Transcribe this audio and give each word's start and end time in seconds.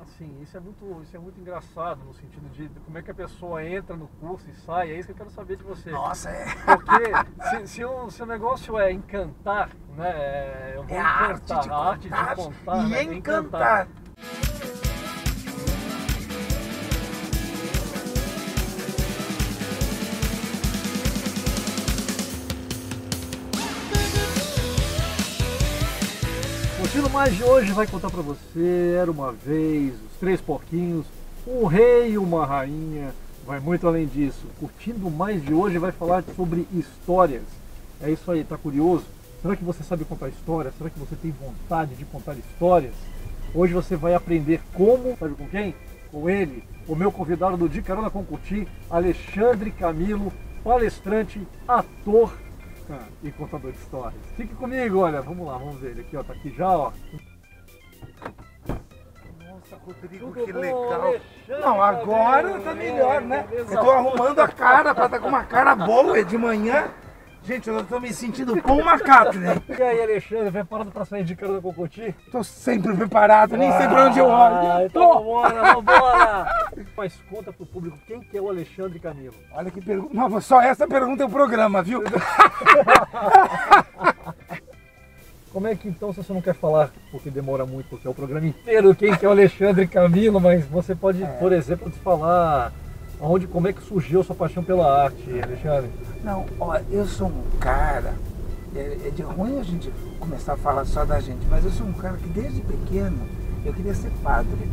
Assim, 0.00 0.40
isso 0.40 0.56
é 0.56 0.60
muito, 0.60 1.02
isso 1.02 1.16
é 1.16 1.18
muito 1.18 1.40
engraçado 1.40 2.04
no 2.04 2.14
sentido 2.14 2.48
de 2.50 2.68
como 2.80 2.98
é 2.98 3.02
que 3.02 3.10
a 3.10 3.14
pessoa 3.14 3.64
entra 3.66 3.96
no 3.96 4.06
curso 4.20 4.48
e 4.48 4.54
sai. 4.54 4.92
É 4.92 4.94
isso 4.98 5.06
que 5.06 5.12
eu 5.12 5.16
quero 5.16 5.30
saber 5.30 5.56
de 5.56 5.64
você. 5.64 5.90
Nossa, 5.90 6.30
é. 6.30 6.44
Porque 6.64 7.48
se, 7.50 7.66
se, 7.66 7.84
o, 7.84 8.08
se 8.08 8.22
o 8.22 8.26
negócio 8.26 8.78
é 8.78 8.92
encantar, 8.92 9.70
né? 9.96 10.08
é- 10.10 10.72
Eu 10.76 10.84
vou 10.84 10.96
É 10.96 11.00
a 11.00 11.32
encantar, 11.32 11.32
arte 11.32 11.62
de 11.62 11.72
a 11.72 11.76
arte 11.76 12.08
contar 12.08 12.34
de 12.34 12.42
contar, 12.64 12.84
e 12.86 12.88
né? 12.90 13.02
encantar. 13.02 13.88
O 13.88 14.51
Tino 27.02 27.14
Mais 27.14 27.36
de 27.36 27.42
hoje 27.42 27.72
vai 27.72 27.84
contar 27.84 28.10
pra 28.10 28.22
você, 28.22 28.96
era 28.96 29.10
uma 29.10 29.32
vez, 29.32 29.92
os 29.92 30.20
três 30.20 30.40
porquinhos, 30.40 31.04
um 31.44 31.66
rei 31.66 32.12
e 32.12 32.18
uma 32.18 32.46
rainha, 32.46 33.12
vai 33.44 33.58
muito 33.58 33.88
além 33.88 34.06
disso. 34.06 34.46
Curtindo 34.60 35.10
Mais 35.10 35.44
de 35.44 35.52
hoje 35.52 35.78
vai 35.78 35.90
falar 35.90 36.22
sobre 36.36 36.64
histórias. 36.72 37.42
É 38.00 38.08
isso 38.08 38.30
aí, 38.30 38.44
tá 38.44 38.56
curioso? 38.56 39.04
Será 39.42 39.56
que 39.56 39.64
você 39.64 39.82
sabe 39.82 40.04
contar 40.04 40.28
histórias? 40.28 40.74
Será 40.78 40.88
que 40.88 40.98
você 41.00 41.16
tem 41.16 41.32
vontade 41.32 41.96
de 41.96 42.04
contar 42.04 42.34
histórias? 42.34 42.94
Hoje 43.52 43.74
você 43.74 43.96
vai 43.96 44.14
aprender 44.14 44.60
como, 44.72 45.16
sabe 45.18 45.34
com 45.34 45.48
quem? 45.48 45.74
Com 46.12 46.30
ele, 46.30 46.62
o 46.86 46.94
meu 46.94 47.10
convidado 47.10 47.56
do 47.56 47.68
De 47.68 47.82
Carona 47.82 48.10
com 48.10 48.24
Curti, 48.24 48.68
Alexandre 48.88 49.72
Camilo, 49.72 50.32
palestrante, 50.62 51.44
ator 51.66 52.32
e 53.22 53.30
contador 53.32 53.72
de 53.72 53.78
histórias. 53.78 54.20
Fique 54.36 54.54
comigo, 54.54 54.98
olha, 54.98 55.20
vamos 55.20 55.46
lá, 55.46 55.56
vamos 55.58 55.76
ver 55.76 55.90
ele 55.92 56.00
aqui, 56.02 56.16
ó, 56.16 56.22
tá 56.22 56.32
aqui 56.32 56.50
já, 56.50 56.68
ó. 56.68 56.92
Nossa, 59.38 59.76
Rodrigo, 59.84 60.32
Tudo 60.32 60.44
que 60.44 60.52
bom, 60.52 60.58
legal. 60.58 60.92
Alexandre? 60.92 61.22
Não, 61.60 61.82
agora 61.82 62.60
tá 62.60 62.74
melhor, 62.74 63.20
né? 63.20 63.46
Beleza. 63.48 63.74
Eu 63.74 63.80
tô 63.80 63.90
arrumando 63.90 64.38
a 64.40 64.48
cara 64.48 64.94
pra 64.94 65.06
estar 65.06 65.20
com 65.20 65.28
uma 65.28 65.44
cara 65.44 65.74
boa 65.74 66.18
é 66.18 66.22
de 66.24 66.36
manhã. 66.36 66.88
Gente, 67.44 67.68
eu 67.68 67.84
tô 67.84 67.98
me 67.98 68.12
sentindo 68.12 68.56
Paul 68.62 68.80
McCartney. 68.80 69.60
E 69.68 69.82
aí, 69.82 70.00
Alexandre, 70.00 70.52
preparado 70.52 70.92
pra 70.92 71.04
sair 71.04 71.24
de 71.24 71.34
Carona 71.34 71.60
com 71.60 71.74
Curti? 71.74 72.14
Tô 72.30 72.44
sempre 72.44 72.94
preparado, 72.96 73.56
nem 73.56 73.72
sei 73.72 73.88
pra 73.88 74.06
onde 74.06 74.20
eu 74.20 74.26
olho. 74.26 74.54
Ah, 74.54 74.84
então 74.84 75.02
Tô. 75.02 75.14
vambora, 75.18 75.74
vambora! 75.74 76.68
Mas 76.96 77.14
conta 77.28 77.52
pro 77.52 77.66
público 77.66 77.98
quem 78.06 78.20
que 78.20 78.38
é 78.38 78.40
o 78.40 78.48
Alexandre 78.48 79.00
Camilo. 79.00 79.34
Olha 79.52 79.72
que 79.72 79.80
pergunta. 79.80 80.14
Não, 80.14 80.40
só 80.40 80.62
essa 80.62 80.86
pergunta 80.86 81.24
é 81.24 81.26
o 81.26 81.30
programa, 81.30 81.82
viu? 81.82 82.04
Como 85.52 85.66
é 85.66 85.74
que 85.74 85.88
então, 85.88 86.12
se 86.12 86.22
você 86.22 86.32
não 86.32 86.40
quer 86.40 86.54
falar, 86.54 86.90
porque 87.10 87.28
demora 87.28 87.66
muito, 87.66 87.88
porque 87.88 88.06
é 88.06 88.10
o 88.10 88.14
programa 88.14 88.46
inteiro, 88.46 88.94
quem 88.94 89.14
que 89.14 89.26
é 89.26 89.28
o 89.28 89.32
Alexandre 89.32 89.86
Camilo, 89.86 90.40
mas 90.40 90.64
você 90.64 90.94
pode, 90.94 91.26
por 91.38 91.52
exemplo, 91.52 91.90
falar 92.02 92.72
aonde, 93.22 93.46
como 93.46 93.68
é 93.68 93.72
que 93.72 93.82
surgiu 93.82 94.20
a 94.20 94.24
sua 94.24 94.34
paixão 94.34 94.64
pela 94.64 95.04
arte, 95.04 95.30
Alexandre? 95.40 95.90
Não, 96.24 96.44
ó, 96.58 96.76
eu 96.90 97.06
sou 97.06 97.28
um 97.28 97.44
cara. 97.60 98.14
É, 98.74 98.98
é 99.06 99.10
de 99.10 99.22
ruim 99.22 99.60
a 99.60 99.62
gente 99.62 99.92
começar 100.18 100.54
a 100.54 100.56
falar 100.56 100.84
só 100.84 101.04
da 101.04 101.20
gente, 101.20 101.46
mas 101.48 101.64
eu 101.64 101.70
sou 101.70 101.86
um 101.86 101.92
cara 101.92 102.16
que 102.16 102.28
desde 102.28 102.60
pequeno 102.62 103.18
eu 103.64 103.72
queria 103.72 103.94
ser 103.94 104.10
padre. 104.22 104.68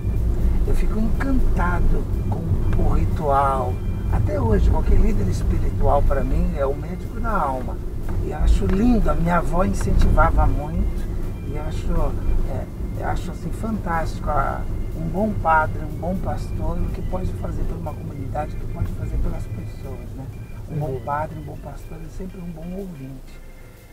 Eu 0.68 0.74
fico 0.74 1.00
encantado 1.00 2.04
com 2.30 2.84
o 2.84 2.94
ritual. 2.94 3.74
Até 4.12 4.42
hoje, 4.42 4.70
qualquer 4.70 5.00
líder 5.00 5.28
espiritual 5.28 6.02
para 6.02 6.24
mim 6.24 6.54
é 6.58 6.66
o 6.66 6.76
médico 6.76 7.20
da 7.20 7.32
alma. 7.32 7.78
E 8.26 8.34
acho 8.34 8.66
lindo, 8.66 9.12
a 9.12 9.14
minha 9.14 9.38
avó 9.38 9.64
incentivava 9.64 10.48
muito 10.48 10.99
e 11.60 11.68
acho, 11.68 11.92
é, 12.50 12.66
eu 13.02 13.08
acho 13.08 13.32
assim, 13.32 13.52
fantástico 13.52 14.30
a- 14.30 14.62
um 14.96 15.08
bom 15.10 15.34
padre, 15.42 15.80
um 15.84 16.00
bom 16.00 16.16
pastor, 16.18 16.78
o 16.78 16.90
que 16.90 17.02
pode 17.04 17.28
fazer 17.34 17.64
por 17.64 17.78
uma 17.78 17.94
comunidade, 17.94 18.56
o 18.56 18.60
que 18.60 18.74
pode 18.74 18.88
fazer 18.94 19.18
pelas 19.18 19.44
pessoas. 19.44 20.10
Né? 20.16 20.26
Um 20.72 20.78
bom 20.80 20.86
Uhum. 20.88 21.02
padre, 21.02 21.40
um 21.40 21.44
bom 21.44 21.58
pastor 21.64 21.98
é 21.98 22.10
sempre 22.18 22.40
um 22.40 22.52
bom 22.52 22.66
ouvinte. 22.78 23.40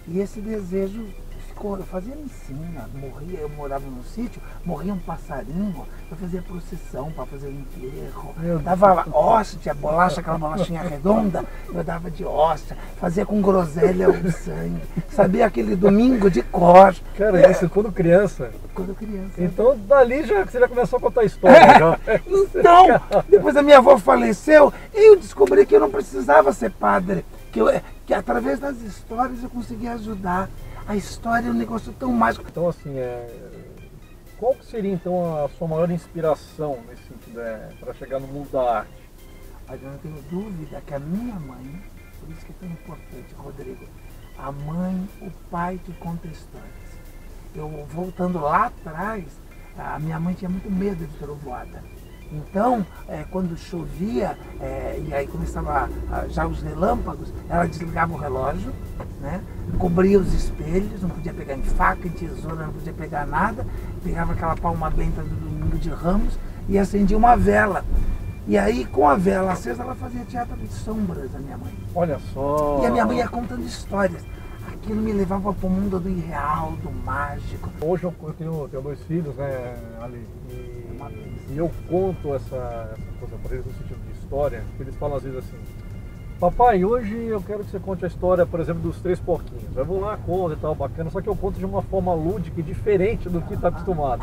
E 0.09 0.21
esse 0.21 0.41
desejo 0.41 1.05
ficou, 1.49 1.77
eu 1.79 1.85
fazia 1.85 2.15
ensina, 2.15 2.89
morria, 2.95 3.41
eu 3.41 3.49
morava 3.49 3.85
no 3.87 4.05
sítio, 4.05 4.41
morria 4.65 4.93
um 4.93 4.99
passarinho, 4.99 5.87
eu 6.11 6.17
fazia 6.17 6.43
procissão 6.43 7.11
para 7.11 7.25
fazer 7.27 7.47
o 7.47 7.51
enterro, 7.51 8.35
Meu 8.37 8.59
dava 8.59 9.07
hóstia, 9.11 9.73
bolacha, 9.75 10.21
aquela 10.21 10.37
bolachinha 10.39 10.83
redonda, 10.83 11.45
eu 11.73 11.83
dava 11.83 12.11
de 12.11 12.25
hóstia, 12.25 12.77
fazia 13.01 13.25
com 13.25 13.41
groselha 13.41 14.11
o 14.11 14.31
sangue, 14.33 14.83
sabia 15.11 15.47
aquele 15.47 15.75
domingo 15.75 16.31
de 16.31 16.43
cor, 16.43 16.95
Cara, 17.17 17.51
isso 17.51 17.69
quando 17.71 17.91
criança. 17.91 18.51
quando 18.75 18.95
criança. 18.95 19.33
Então 19.43 19.77
dali 19.89 20.25
já 20.27 20.45
você 20.45 20.61
já 20.61 20.69
começou 20.69 20.99
a 20.99 21.01
contar 21.01 21.25
história. 21.25 21.79
já. 21.79 21.99
Então, 22.27 22.87
depois 23.29 23.57
a 23.57 23.63
minha 23.63 23.79
avó 23.79 23.97
faleceu, 23.99 24.73
eu 24.93 25.17
descobri 25.17 25.65
que 25.65 25.75
eu 25.75 25.81
não 25.81 25.91
precisava 25.91 26.53
ser 26.53 26.71
padre, 26.71 27.25
que, 27.57 27.61
eu, 27.61 27.83
que 28.05 28.13
através 28.13 28.61
das 28.61 28.83
histórias 28.83 29.43
eu 29.43 29.49
conseguia 29.49 29.95
ajudar. 29.95 30.51
A 30.87 30.95
história 30.95 31.49
é 31.49 31.51
um 31.51 31.55
negócio 31.55 31.91
tão 31.95 32.13
mágico. 32.13 32.45
Então 32.47 32.69
assim, 32.69 32.99
é... 32.99 33.27
qual 34.39 34.55
que 34.55 34.67
seria 34.67 34.93
então 34.93 35.43
a 35.43 35.49
sua 35.49 35.67
maior 35.67 35.91
inspiração 35.91 36.79
nesse 36.87 37.03
sentido, 37.05 37.41
é, 37.41 37.73
para 37.81 37.95
chegar 37.95 38.21
no 38.21 38.27
mundo 38.27 38.51
da 38.51 38.79
arte? 38.81 38.91
Mas 39.67 39.83
eu 39.83 39.91
não 39.91 39.99
tenho 39.99 40.23
dúvida 40.31 40.83
que 40.87 40.95
a 40.95 40.99
minha 40.99 41.35
mãe, 41.41 41.83
por 42.21 42.31
isso 42.31 42.45
que 42.45 42.53
é 42.53 42.55
tão 42.61 42.69
importante, 42.69 43.35
Rodrigo, 43.37 43.87
a 44.39 44.53
mãe, 44.53 45.09
o 45.23 45.31
pai 45.51 45.81
que 45.83 45.93
conta 45.95 46.29
histórias. 46.29 46.71
Eu, 47.55 47.87
voltando 47.87 48.39
lá 48.39 48.67
atrás, 48.67 49.25
a 49.79 49.99
minha 49.99 50.21
mãe 50.21 50.35
tinha 50.35 50.51
muito 50.51 50.71
medo 50.71 51.07
de 51.07 51.19
trovoada. 51.19 51.83
Então, 52.33 52.85
eh, 53.09 53.25
quando 53.31 53.57
chovia, 53.57 54.37
eh, 54.61 55.01
e 55.07 55.15
aí 55.15 55.27
começava 55.27 55.89
ah, 56.11 56.25
já 56.29 56.47
os 56.47 56.61
relâmpagos, 56.61 57.33
ela 57.49 57.67
desligava 57.67 58.13
o 58.13 58.17
relógio, 58.17 58.73
né? 59.21 59.41
cobria 59.79 60.19
os 60.19 60.33
espelhos, 60.33 61.03
não 61.03 61.11
podia 61.11 61.33
pegar 61.33 61.55
em 61.55 61.63
faca, 61.63 62.07
em 62.07 62.11
tesoura, 62.11 62.67
não 62.67 62.73
podia 62.73 62.93
pegar 62.93 63.27
nada, 63.27 63.65
pegava 64.03 64.33
aquela 64.33 64.57
palma 64.57 64.91
benta 64.91 65.23
do 65.23 65.35
domingo 65.35 65.79
de 65.79 65.91
ramos 65.91 66.39
e 66.69 66.79
acendia 66.79 67.17
uma 67.17 67.37
vela. 67.37 67.85
E 68.49 68.57
aí, 68.57 68.85
com 68.85 69.09
a 69.09 69.17
vela 69.17 69.53
acesa, 69.53 69.83
ela 69.83 69.95
fazia 69.95 70.25
teatro 70.25 70.57
de 70.57 70.69
sombras, 70.69 71.35
a 71.35 71.39
minha 71.39 71.59
mãe. 71.59 71.73
Olha 71.95 72.19
só. 72.33 72.81
E 72.83 72.87
a 72.87 72.91
minha 72.91 73.05
mãe 73.05 73.19
ia 73.19 73.29
contando 73.29 73.65
histórias. 73.65 74.23
Aquilo 74.73 75.03
me 75.03 75.13
levava 75.13 75.53
para 75.53 75.67
o 75.67 75.71
mundo 75.71 75.99
do 75.99 76.09
irreal, 76.09 76.73
do 76.83 76.91
mágico. 77.05 77.69
Hoje 77.81 78.05
eu 78.05 78.15
eu 78.23 78.33
tenho, 78.35 78.69
tenho 78.69 78.83
dois 78.83 79.01
filhos, 79.03 79.35
né, 79.35 79.77
Ali? 80.01 80.25
E. 80.49 80.76
e 81.51 81.57
eu 81.57 81.71
conto 81.89 82.35
essa, 82.35 82.91
essa 82.93 83.19
coisa 83.19 83.37
para 83.43 83.55
eles 83.55 83.67
no 83.67 83.73
sentido 83.73 83.99
de 84.05 84.19
história, 84.19 84.63
que 84.77 84.83
eles 84.83 84.95
falam 84.97 85.17
às 85.17 85.23
vezes 85.23 85.39
assim, 85.39 85.57
papai, 86.39 86.85
hoje 86.85 87.15
eu 87.15 87.41
quero 87.41 87.65
que 87.65 87.71
você 87.71 87.79
conte 87.79 88.05
a 88.05 88.09
história, 88.09 88.45
por 88.45 88.61
exemplo, 88.61 88.83
dos 88.83 89.01
três 89.01 89.19
porquinhos. 89.19 89.77
Eu 89.77 89.85
vou 89.85 90.01
lá, 90.01 90.17
conto 90.17 90.55
e 90.55 90.57
tal, 90.57 90.75
bacana, 90.75 91.11
só 91.11 91.21
que 91.21 91.29
eu 91.29 91.37
conto 91.37 91.59
de 91.59 91.65
uma 91.65 91.83
forma 91.83 92.13
lúdica 92.15 92.61
e 92.61 92.63
diferente 92.63 93.29
do 93.29 93.41
que 93.41 93.55
está 93.55 93.69
acostumado. 93.69 94.23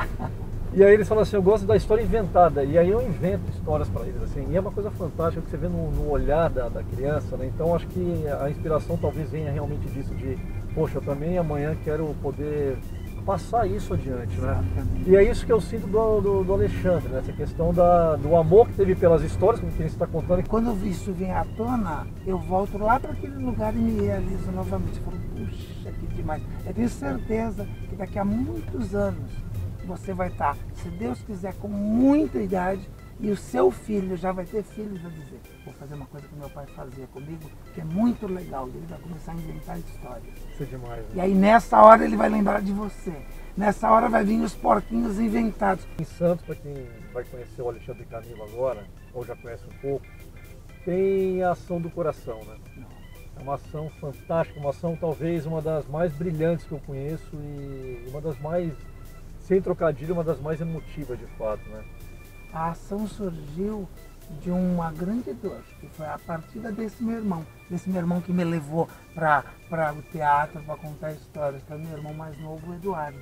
E 0.76 0.84
aí 0.84 0.92
eles 0.92 1.08
falam 1.08 1.22
assim, 1.22 1.36
eu 1.36 1.42
gosto 1.44 1.68
da 1.68 1.76
história 1.76 2.02
inventada. 2.02 2.64
E 2.64 2.80
aí 2.80 2.90
eu 2.90 3.00
invento 3.00 3.44
histórias 3.52 3.88
para 3.90 4.08
eles, 4.08 4.22
assim. 4.24 4.48
E 4.50 4.58
é 4.58 4.60
uma 4.60 4.72
coisa 4.72 4.90
fantástica 4.90 5.40
que 5.44 5.52
você 5.52 5.58
vê 5.58 5.68
no, 5.68 5.92
no 5.92 6.10
olhar 6.10 6.50
da, 6.50 6.68
da 6.68 6.82
criança, 6.82 7.38
né? 7.38 7.46
Então 7.54 7.76
acho 7.76 7.86
que 7.88 8.26
a 8.42 8.50
inspiração 8.50 8.98
talvez 8.98 9.30
venha 9.30 9.52
realmente 9.52 9.88
disso, 9.90 10.16
de, 10.16 10.36
poxa, 10.74 10.98
eu 10.98 11.02
também 11.04 11.38
amanhã 11.38 11.78
quero 11.84 12.16
poder 12.24 12.76
passar 13.24 13.66
isso 13.68 13.94
adiante, 13.94 14.36
né? 14.40 14.52
Exatamente. 14.52 15.10
E 15.10 15.16
é 15.16 15.24
isso 15.24 15.46
que 15.46 15.52
eu 15.52 15.62
sinto 15.62 15.88
do, 15.88 16.22
do, 16.22 16.44
do 16.44 16.54
Alexandre, 16.54 17.10
né? 17.10 17.20
Essa 17.20 17.34
questão 17.34 17.74
da, 17.74 18.16
do 18.16 18.36
amor 18.36 18.68
que 18.68 18.74
teve 18.74 18.96
pelas 18.96 19.24
histórias, 19.24 19.60
que 19.60 19.82
ele 19.82 19.88
está 19.88 20.06
contando. 20.06 20.40
E 20.40 20.44
quando 20.44 20.86
isso 20.86 21.12
vem 21.14 21.32
à 21.32 21.46
tona, 21.58 22.08
eu 22.26 22.38
volto 22.38 22.78
lá 22.78 23.00
para 23.00 23.12
aquele 23.12 23.36
lugar 23.36 23.74
e 23.76 23.80
me 23.80 24.02
realizo 24.06 24.52
novamente. 24.52 24.98
Eu 24.98 25.04
falo, 25.04 25.18
puxa, 25.36 25.92
que 25.92 26.08
demais. 26.16 26.44
Eu 26.66 26.74
tenho 26.74 26.90
certeza 26.90 27.68
que 27.90 27.96
daqui 27.96 28.20
a 28.20 28.26
muitos 28.26 28.94
anos 28.94 29.32
você 29.86 30.14
vai 30.14 30.30
estar, 30.30 30.56
se 30.76 30.88
Deus 30.90 31.20
quiser, 31.24 31.54
com 31.56 31.68
muita 31.68 32.40
idade 32.40 32.90
e 33.24 33.32
o 33.32 33.38
seu 33.38 33.72
filho 33.72 34.18
já 34.18 34.34
vai 34.34 34.44
ter 34.46 34.62
filhos 34.64 35.00
a 35.06 35.08
dizer, 35.08 35.40
vou 35.64 35.74
fazer 35.76 35.96
uma 35.96 36.06
coisa 36.08 36.28
que 36.28 36.36
meu 36.36 36.50
pai 36.50 36.66
fazia 36.76 37.08
comigo, 37.08 37.50
que 37.74 37.80
é 37.80 37.84
muito 37.86 38.28
legal. 38.28 38.68
E 38.68 38.76
ele 38.76 38.86
vai 38.86 39.00
começar 39.00 39.32
a 39.32 39.36
inventar 39.36 39.80
histórias. 39.80 40.34
Isso 40.54 40.64
é 40.64 40.66
demais. 40.66 41.06
E 41.14 41.16
Né? 41.16 41.24
aí 41.24 41.34
nessa 41.34 41.82
hora 41.82 42.04
ele 42.04 42.18
vai 42.18 42.28
lembrar 42.28 42.62
de 42.62 42.74
você. 42.74 43.14
Nessa 43.56 43.90
hora 43.90 44.10
vai 44.10 44.26
vir 44.26 44.42
os 44.42 44.54
porquinhos 44.54 45.20
inventados. 45.20 45.88
Em 46.02 46.04
Santos, 46.04 46.46
para 46.46 46.56
quem 46.56 46.86
vai 47.14 47.24
conhecer 47.24 47.62
o 47.62 47.70
Alexandre 47.70 48.04
Camilo 48.08 48.44
agora, 48.44 48.86
ou 49.14 49.26
já 49.26 49.38
conhece 49.38 49.64
um 49.74 49.80
pouco, 49.82 50.06
tem 50.84 51.42
a 51.44 51.52
ação 51.52 51.80
do 51.80 51.90
coração, 51.90 52.44
né? 52.44 52.58
É 53.38 53.42
uma 53.42 53.56
ação 53.56 53.90
fantástica, 54.02 54.60
uma 54.60 54.72
ação 54.72 54.98
talvez 55.00 55.46
uma 55.46 55.62
das 55.62 55.88
mais 55.88 56.12
brilhantes 56.12 56.66
que 56.66 56.74
eu 56.74 56.80
conheço 56.86 57.30
e 57.36 58.06
uma 58.10 58.20
das 58.20 58.38
mais, 58.42 58.74
sem 59.40 59.62
trocadilho, 59.62 60.14
uma 60.14 60.26
das 60.26 60.42
mais 60.42 60.60
emotivas 60.60 61.18
de 61.18 61.26
fato, 61.38 61.64
né? 61.70 61.86
A 62.54 62.70
ação 62.70 63.08
surgiu 63.08 63.90
de 64.42 64.52
uma 64.52 64.92
grande 64.92 65.34
dor, 65.34 65.62
que 65.80 65.88
foi 65.90 66.06
a 66.06 66.20
partida 66.20 66.72
desse 66.72 67.04
meu 67.04 67.18
irmão. 67.18 67.46
Desse 67.70 67.90
meu 67.90 68.00
irmão 68.00 68.22
que 68.22 68.32
me 68.32 68.44
levou 68.44 68.88
para 69.16 69.44
o 69.98 70.02
teatro 70.04 70.62
para 70.64 70.78
contar 70.78 71.12
histórias, 71.14 71.64
que 71.64 71.74
é 71.74 71.78
meu 71.78 71.98
irmão 71.98 72.14
mais 72.14 72.38
novo, 72.40 72.72
o 72.72 72.76
Eduardo. 72.76 73.20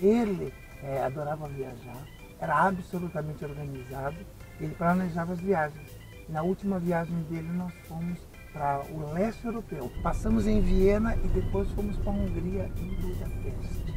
Ele 0.00 0.54
eh, 0.82 1.02
adorava 1.04 1.48
viajar, 1.48 2.06
era 2.38 2.66
absolutamente 2.66 3.44
organizado. 3.44 4.16
Ele 4.60 4.74
planejava 4.74 5.32
as 5.32 5.40
viagens. 5.40 5.90
Na 6.28 6.42
última 6.42 6.78
viagem 6.78 7.20
dele, 7.24 7.48
nós 7.48 7.72
fomos 7.88 8.20
para 8.52 8.82
o 8.90 9.12
leste 9.12 9.44
europeu. 9.44 9.90
Passamos 10.02 10.46
em 10.46 10.60
Viena 10.60 11.16
e 11.16 11.28
depois 11.28 11.70
fomos 11.70 11.96
para 11.98 12.12
a 12.12 12.16
Hungria 12.16 12.70
em 12.76 12.94
Budapeste. 13.00 13.90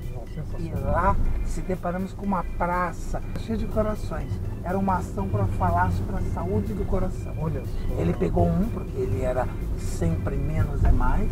E 0.59 0.69
lá 0.79 1.15
se 1.45 1.61
deparamos 1.61 2.13
com 2.13 2.25
uma 2.25 2.44
praça 2.57 3.21
cheia 3.39 3.57
de 3.57 3.67
corações. 3.67 4.31
Era 4.63 4.77
uma 4.77 4.97
ação 4.97 5.27
para 5.27 5.45
falar 5.45 5.91
sobre 5.91 6.15
a 6.15 6.21
saúde 6.33 6.73
do 6.73 6.85
coração. 6.85 7.33
Olha 7.39 7.61
só. 7.61 8.01
Ele 8.01 8.13
pegou 8.13 8.47
um, 8.47 8.67
porque 8.69 8.97
ele 8.97 9.21
era 9.21 9.47
sempre 9.77 10.35
menos 10.35 10.83
é 10.83 10.91
mais. 10.91 11.29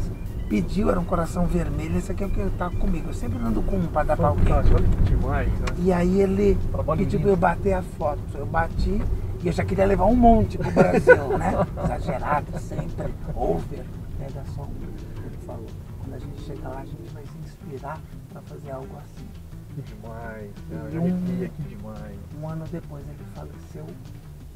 Pediu, 0.50 0.89
era 0.91 1.00
um 1.00 1.06
coração 1.06 1.45
vermelho. 1.45 1.97
Esse 1.97 2.12
aqui 2.12 2.23
é 2.23 2.27
o 2.27 2.29
que 2.29 2.41
está 2.41 2.69
comigo. 2.69 3.07
Eu 3.09 3.13
sempre 3.13 3.39
ando 3.39 3.62
com 3.63 3.77
um 3.77 3.88
para 3.88 4.03
dar 4.03 4.18
para 4.18 4.27
alguém. 4.27 4.53
Olha 4.53 4.63
que 4.65 5.03
demais, 5.03 5.50
né? 5.50 5.65
E 5.79 5.94
aí 5.94 6.21
ele 6.21 6.57
Trabalho 6.71 7.00
pediu 7.00 7.19
para 7.21 7.29
eu 7.29 7.38
bater 7.38 7.73
a 7.73 7.81
foto. 7.81 8.21
Eu 8.35 8.45
bati 8.45 9.01
e 9.44 9.48
eu 9.48 9.54
já 9.54 9.64
queria 9.66 9.86
levar 9.86 10.06
um 10.06 10.16
monte 10.16 10.58
pro 10.58 10.72
Brasil, 10.72 11.38
né? 11.38 11.52
Exagerado 11.84 12.60
sempre, 12.60 13.14
over. 13.36 13.86
Pega 14.18 14.44
só 14.56 14.64
um. 14.64 15.26
Ele 15.26 15.38
falou. 15.46 15.68
Quando 16.00 16.14
a 16.16 16.20
gente 16.20 16.42
chega 16.42 16.68
lá, 16.68 16.80
a 16.82 16.86
gente 16.86 17.10
vai 17.14 17.24
se 17.26 17.38
inspirar 17.40 18.00
para 18.32 18.42
fazer 18.44 18.72
algo 18.72 18.96
assim. 18.98 19.28
Que 19.76 19.82
demais, 19.84 20.52
E 20.70 20.74
cara. 20.76 21.02
um- 21.02 21.50
que 21.50 21.64
demais. 21.76 22.18
Um 22.42 22.50
ano 22.50 22.66
depois 22.72 23.04
ele 23.08 23.24
faleceu 23.34 23.86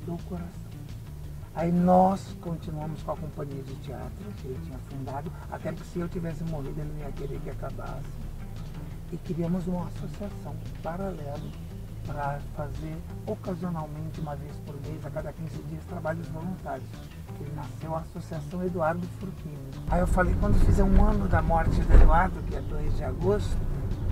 do 0.05 0.17
coração. 0.25 0.65
Aí 1.55 1.71
nós 1.71 2.35
continuamos 2.41 3.01
com 3.01 3.11
a 3.11 3.15
companhia 3.15 3.63
de 3.63 3.75
teatro 3.75 4.25
que 4.37 4.47
ele 4.49 4.59
tinha 4.65 4.77
fundado, 4.89 5.31
até 5.49 5.71
porque 5.71 5.87
se 5.87 5.99
eu 5.99 6.09
tivesse 6.09 6.43
morrido 6.43 6.81
ele 6.81 6.91
não 6.91 6.99
ia 7.05 7.11
querer 7.13 7.39
que 7.39 7.49
acabasse. 7.49 8.03
E 9.13 9.17
criamos 9.17 9.65
uma 9.67 9.87
associação 9.87 10.53
paralela 10.83 11.39
para 12.05 12.39
fazer 12.55 12.95
ocasionalmente, 13.25 14.19
uma 14.21 14.35
vez 14.35 14.53
por 14.65 14.75
mês, 14.81 15.05
a 15.05 15.09
cada 15.09 15.33
15 15.33 15.63
dias, 15.63 15.83
trabalhos 15.85 16.27
voluntários. 16.27 16.87
Que 17.37 17.51
nasceu 17.53 17.93
a 17.95 17.99
Associação 17.99 18.63
Eduardo 18.63 19.05
Furquini. 19.19 19.57
Aí 19.89 19.99
eu 19.99 20.07
falei, 20.07 20.33
quando 20.39 20.55
fizer 20.65 20.83
um 20.83 21.03
ano 21.03 21.27
da 21.27 21.41
morte 21.41 21.81
do 21.81 21.93
Eduardo, 21.93 22.41
que 22.43 22.55
é 22.55 22.61
2 22.61 22.95
de 22.95 23.03
agosto, 23.03 23.57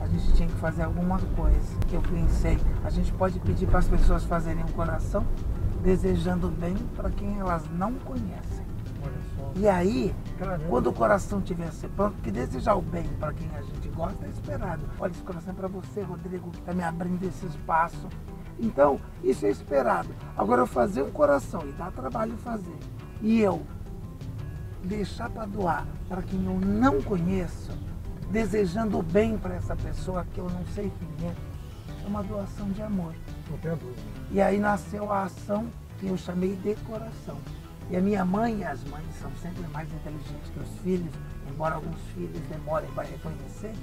a 0.01 0.07
gente 0.07 0.33
tinha 0.33 0.47
que 0.47 0.55
fazer 0.55 0.83
alguma 0.83 1.17
coisa. 1.37 1.77
Eu 1.91 2.01
pensei, 2.01 2.59
a 2.83 2.89
gente 2.89 3.13
pode 3.13 3.39
pedir 3.39 3.67
para 3.67 3.79
as 3.79 3.87
pessoas 3.87 4.25
fazerem 4.25 4.63
um 4.63 4.71
coração 4.73 5.25
desejando 5.81 6.49
bem 6.49 6.75
para 6.95 7.09
quem 7.09 7.39
elas 7.39 7.63
não 7.77 7.93
conhecem. 7.93 8.63
E 9.55 9.67
aí, 9.67 10.15
Caramba. 10.39 10.65
quando 10.67 10.87
o 10.87 10.93
coração 10.93 11.39
tivesse 11.39 11.87
pronto, 11.89 12.15
porque 12.15 12.31
desejar 12.31 12.75
o 12.75 12.81
bem 12.81 13.07
para 13.19 13.31
quem 13.33 13.47
a 13.55 13.61
gente 13.61 13.82
gosta 13.95 14.25
é 14.25 14.29
esperado. 14.29 14.83
Olha, 14.99 15.11
esse 15.11 15.21
coração 15.21 15.53
é 15.53 15.55
para 15.55 15.67
você, 15.67 16.01
Rodrigo, 16.01 16.49
que 16.51 16.59
está 16.59 16.73
me 16.73 16.83
abrindo 16.83 17.23
esse 17.23 17.45
espaço. 17.45 18.07
Então, 18.59 18.99
isso 19.23 19.45
é 19.45 19.49
esperado. 19.49 20.09
Agora, 20.37 20.61
eu 20.61 20.67
fazer 20.67 21.01
um 21.01 21.11
coração 21.11 21.61
e 21.67 21.71
dá 21.71 21.89
trabalho 21.91 22.37
fazer, 22.37 22.77
e 23.21 23.39
eu 23.39 23.65
deixar 24.83 25.29
para 25.29 25.45
doar 25.45 25.87
para 26.07 26.21
quem 26.21 26.45
eu 26.45 26.59
não 26.59 27.01
conheço, 27.01 27.71
desejando 28.29 28.99
o 28.99 29.03
bem 29.03 29.37
para 29.37 29.55
essa 29.55 29.75
pessoa 29.75 30.25
que 30.33 30.39
eu 30.39 30.49
não 30.49 30.65
sei 30.67 30.91
quem 30.99 31.27
é, 31.27 31.35
é 32.03 32.07
uma 32.07 32.23
doação 32.23 32.69
de 32.69 32.81
amor. 32.81 33.13
Não 33.49 33.57
tenha 33.57 33.75
dúvida. 33.75 34.01
E 34.31 34.41
aí 34.41 34.59
nasceu 34.59 35.11
a 35.11 35.23
ação 35.23 35.67
que 35.99 36.07
eu 36.07 36.17
chamei 36.17 36.55
de 36.57 36.75
coração. 36.83 37.37
E 37.89 37.97
a 37.97 38.01
minha 38.01 38.25
mãe 38.25 38.59
e 38.59 38.63
as 38.63 38.83
mães 38.85 39.05
são 39.21 39.31
sempre 39.41 39.63
mais 39.71 39.91
inteligentes 39.93 40.49
que 40.51 40.59
os 40.59 40.79
filhos, 40.79 41.13
embora 41.53 41.75
alguns 41.75 41.99
filhos 42.13 42.41
demorem 42.49 42.89
para 42.91 43.03
reconhecer, 43.03 43.73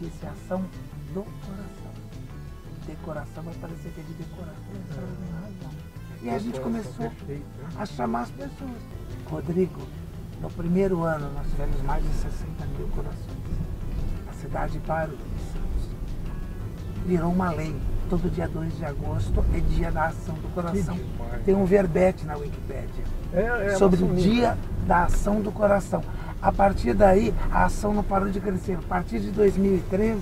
disse 0.00 0.26
ação 0.26 0.64
do 1.12 1.22
coração. 1.22 1.92
Decoração 2.86 3.42
vai 3.44 3.54
parecer 3.54 3.90
que 3.90 4.00
é 4.00 4.04
de 4.04 4.14
decoração, 4.14 4.54
tem 4.70 5.32
razão. 5.40 5.70
E 6.22 6.30
a 6.30 6.38
gente 6.38 6.60
Coração 6.60 6.82
começou 6.82 7.12
né? 7.28 7.42
a 7.78 7.86
chamar 7.86 8.22
as 8.22 8.30
pessoas. 8.30 8.82
Rodrigo, 9.30 9.80
no 10.40 10.50
primeiro 10.50 11.02
ano 11.02 11.30
nós 11.32 11.46
tivemos 11.48 11.80
mais 11.82 12.02
de 12.02 12.14
60 12.14 12.66
mil 12.78 12.88
corações. 12.88 13.42
A 14.28 14.32
cidade 14.32 14.78
parou 14.80 15.16
de 15.16 15.42
Santos. 15.52 15.90
Virou 17.06 17.32
uma 17.32 17.50
lei. 17.50 17.76
Todo 18.08 18.30
dia 18.30 18.48
2 18.48 18.76
de 18.76 18.84
agosto 18.84 19.44
é 19.54 19.60
dia 19.60 19.90
da 19.90 20.06
ação 20.06 20.34
do 20.34 20.52
coração. 20.54 20.98
Tem 21.44 21.54
um 21.54 21.64
verbete 21.64 22.26
na 22.26 22.36
Wikipédia 22.36 23.04
É, 23.32 23.66
é 23.66 23.76
sobre 23.76 24.02
o 24.02 24.14
dia 24.14 24.58
da 24.86 25.04
ação 25.04 25.40
do 25.40 25.50
coração. 25.50 26.02
A 26.42 26.50
partir 26.50 26.92
daí, 26.92 27.32
a 27.52 27.66
ação 27.66 27.94
não 27.94 28.02
parou 28.02 28.28
de 28.28 28.40
crescer. 28.40 28.76
A 28.76 28.88
partir 28.88 29.20
de 29.20 29.30
2013, 29.30 30.20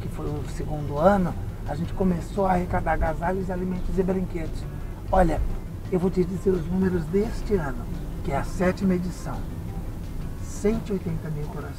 que 0.00 0.08
foi 0.08 0.26
o 0.26 0.44
segundo 0.50 0.96
ano, 0.98 1.34
a 1.68 1.74
gente 1.74 1.92
começou 1.94 2.46
a 2.46 2.52
arrecadar 2.52 2.92
agasalhos, 2.92 3.50
alimentos 3.50 3.98
e 3.98 4.02
brinquedos. 4.04 4.62
Olha, 5.10 5.40
eu 5.90 5.98
vou 5.98 6.10
te 6.10 6.24
dizer 6.24 6.50
os 6.50 6.64
números 6.66 7.04
deste 7.06 7.54
ano, 7.54 7.84
que 8.24 8.30
é 8.30 8.36
a 8.36 8.44
sétima 8.44 8.94
edição. 8.94 9.36
180 10.44 11.28
mil 11.30 11.46
corações, 11.48 11.74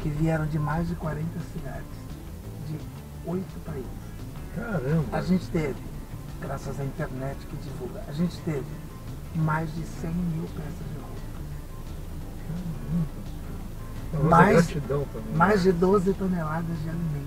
que 0.00 0.10
vieram 0.10 0.46
de 0.46 0.58
mais 0.58 0.86
de 0.86 0.94
40 0.96 1.26
cidades, 1.50 1.86
de 2.68 2.78
oito 3.26 3.64
países. 3.64 3.88
Caramba. 4.54 5.16
A 5.16 5.22
gente 5.22 5.48
teve, 5.48 5.76
graças 6.42 6.78
à 6.78 6.84
internet 6.84 7.38
que 7.46 7.56
divulga, 7.56 8.04
a 8.06 8.12
gente 8.12 8.36
teve 8.40 8.66
mais 9.34 9.74
de 9.74 9.82
100 9.82 10.10
mil 10.10 10.44
peças 10.48 10.86
de 10.92 11.03
mais-. 14.22 14.76
Mais 15.34 15.62
de 15.62 15.72
12 15.72 16.12
toneladas 16.14 16.82
de 16.82 16.88
alimentos. 16.88 17.24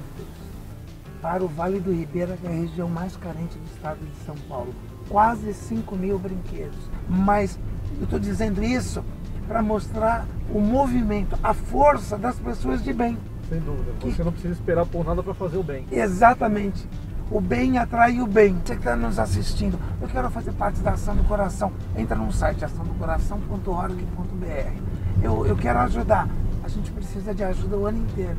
Para 1.22 1.44
o 1.44 1.48
Vale 1.48 1.80
do 1.80 1.92
Ribeira, 1.92 2.38
que 2.38 2.46
é 2.46 2.50
a 2.50 2.54
região 2.54 2.88
mais 2.88 3.18
carente 3.18 3.58
do 3.58 3.66
estado 3.66 4.00
de 4.00 4.26
São 4.26 4.36
Paulo. 4.48 4.74
Quase 5.10 5.54
5 5.54 5.96
mil 5.96 6.20
brinquedos. 6.20 6.78
Mas 7.10 7.60
eu 7.98 8.04
estou 8.04 8.20
dizendo 8.20 8.64
isso 8.64 9.04
para 9.48 9.62
mostrar 9.62 10.26
o 10.54 10.60
movimento, 10.60 11.38
a 11.42 11.54
força 11.54 12.18
das 12.18 12.38
pessoas 12.38 12.84
de 12.84 12.94
bem. 12.94 13.18
Sem 13.50 13.60
dúvida. 13.60 13.94
Você 14.02 14.24
não 14.24 14.32
precisa 14.32 14.54
esperar 14.54 14.86
por 14.86 15.06
nada 15.06 15.24
para 15.24 15.34
fazer 15.34 15.58
o 15.58 15.64
bem. 15.64 15.86
Exatamente. 15.92 16.88
O 17.32 17.42
bem 17.42 17.78
atrai 17.78 18.22
o 18.22 18.28
bem. 18.28 18.54
Você 18.54 18.74
que 18.74 18.82
está 18.82 18.96
nos 18.96 19.20
assistindo, 19.20 19.80
eu 20.02 20.08
quero 20.08 20.30
fazer 20.30 20.54
parte 20.54 20.80
da 20.82 20.92
Ação 20.92 21.16
do 21.16 21.24
Coração. 21.24 21.72
Entra 21.96 22.16
no 22.16 22.32
site 22.32 22.64
açãodocoração.org.br. 22.64 24.87
Eu, 25.22 25.46
eu 25.46 25.56
quero 25.56 25.80
ajudar. 25.80 26.28
A 26.64 26.68
gente 26.68 26.92
precisa 26.92 27.34
de 27.34 27.44
ajuda 27.44 27.78
o 27.78 27.86
ano 27.86 28.00
inteiro. 28.00 28.38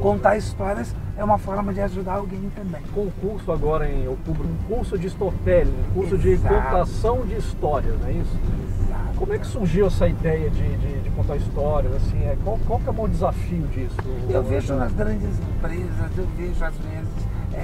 Contar 0.00 0.36
histórias 0.36 0.94
é 1.16 1.24
uma 1.24 1.38
forma 1.38 1.74
de 1.74 1.80
ajudar 1.80 2.14
alguém 2.14 2.50
também. 2.54 2.82
Concurso 2.94 3.50
agora 3.50 3.90
em 3.90 4.06
outubro, 4.06 4.46
um 4.46 4.56
curso 4.68 4.96
de 4.96 5.08
storytelling, 5.08 5.74
um 5.90 5.94
curso 5.94 6.16
de 6.18 6.28
Exato. 6.30 6.54
contação 6.54 7.26
de 7.26 7.34
histórias, 7.34 7.98
não 8.00 8.06
é 8.08 8.12
isso? 8.12 8.38
Exato. 8.86 9.18
Como 9.18 9.32
é 9.32 9.38
que 9.38 9.46
surgiu 9.46 9.88
essa 9.88 10.06
ideia 10.06 10.48
de, 10.50 10.76
de, 10.76 11.00
de 11.00 11.10
contar 11.10 11.36
histórias? 11.36 11.94
Assim, 11.96 12.18
é, 12.18 12.36
qual, 12.44 12.58
qual 12.66 12.78
que 12.78 12.86
é 12.86 12.90
o 12.90 12.94
maior 12.94 13.08
desafio 13.08 13.66
disso? 13.68 13.96
Eu 14.28 14.42
vejo 14.44 14.74
nas 14.74 14.92
grandes 14.92 15.38
empresas, 15.40 16.16
eu 16.16 16.26
vejo 16.36 16.64
às 16.64 16.76
vezes 16.76 17.25
é, 17.56 17.60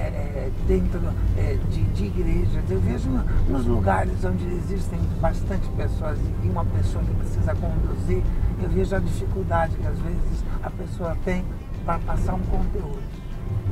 é, 0.47 0.51
dentro 0.67 0.99
é, 1.37 1.57
de, 1.69 1.83
de 1.83 2.05
igrejas, 2.05 2.63
eu 2.69 2.79
vejo 2.81 3.09
no- 3.09 3.23
nos 3.49 3.65
lugares 3.65 4.23
onde 4.25 4.45
existem 4.55 4.99
bastante 5.21 5.67
pessoas 5.69 6.17
e 6.43 6.47
uma 6.49 6.65
pessoa 6.65 7.03
que 7.03 7.13
precisa 7.13 7.53
conduzir, 7.55 8.23
eu 8.61 8.69
vejo 8.69 8.95
a 8.95 8.99
dificuldade 8.99 9.75
que 9.77 9.87
às 9.87 9.99
vezes 9.99 10.43
a 10.63 10.69
pessoa 10.69 11.15
tem 11.23 11.45
para 11.85 11.99
passar 11.99 12.33
um 12.33 12.39
conteúdo. 12.43 13.01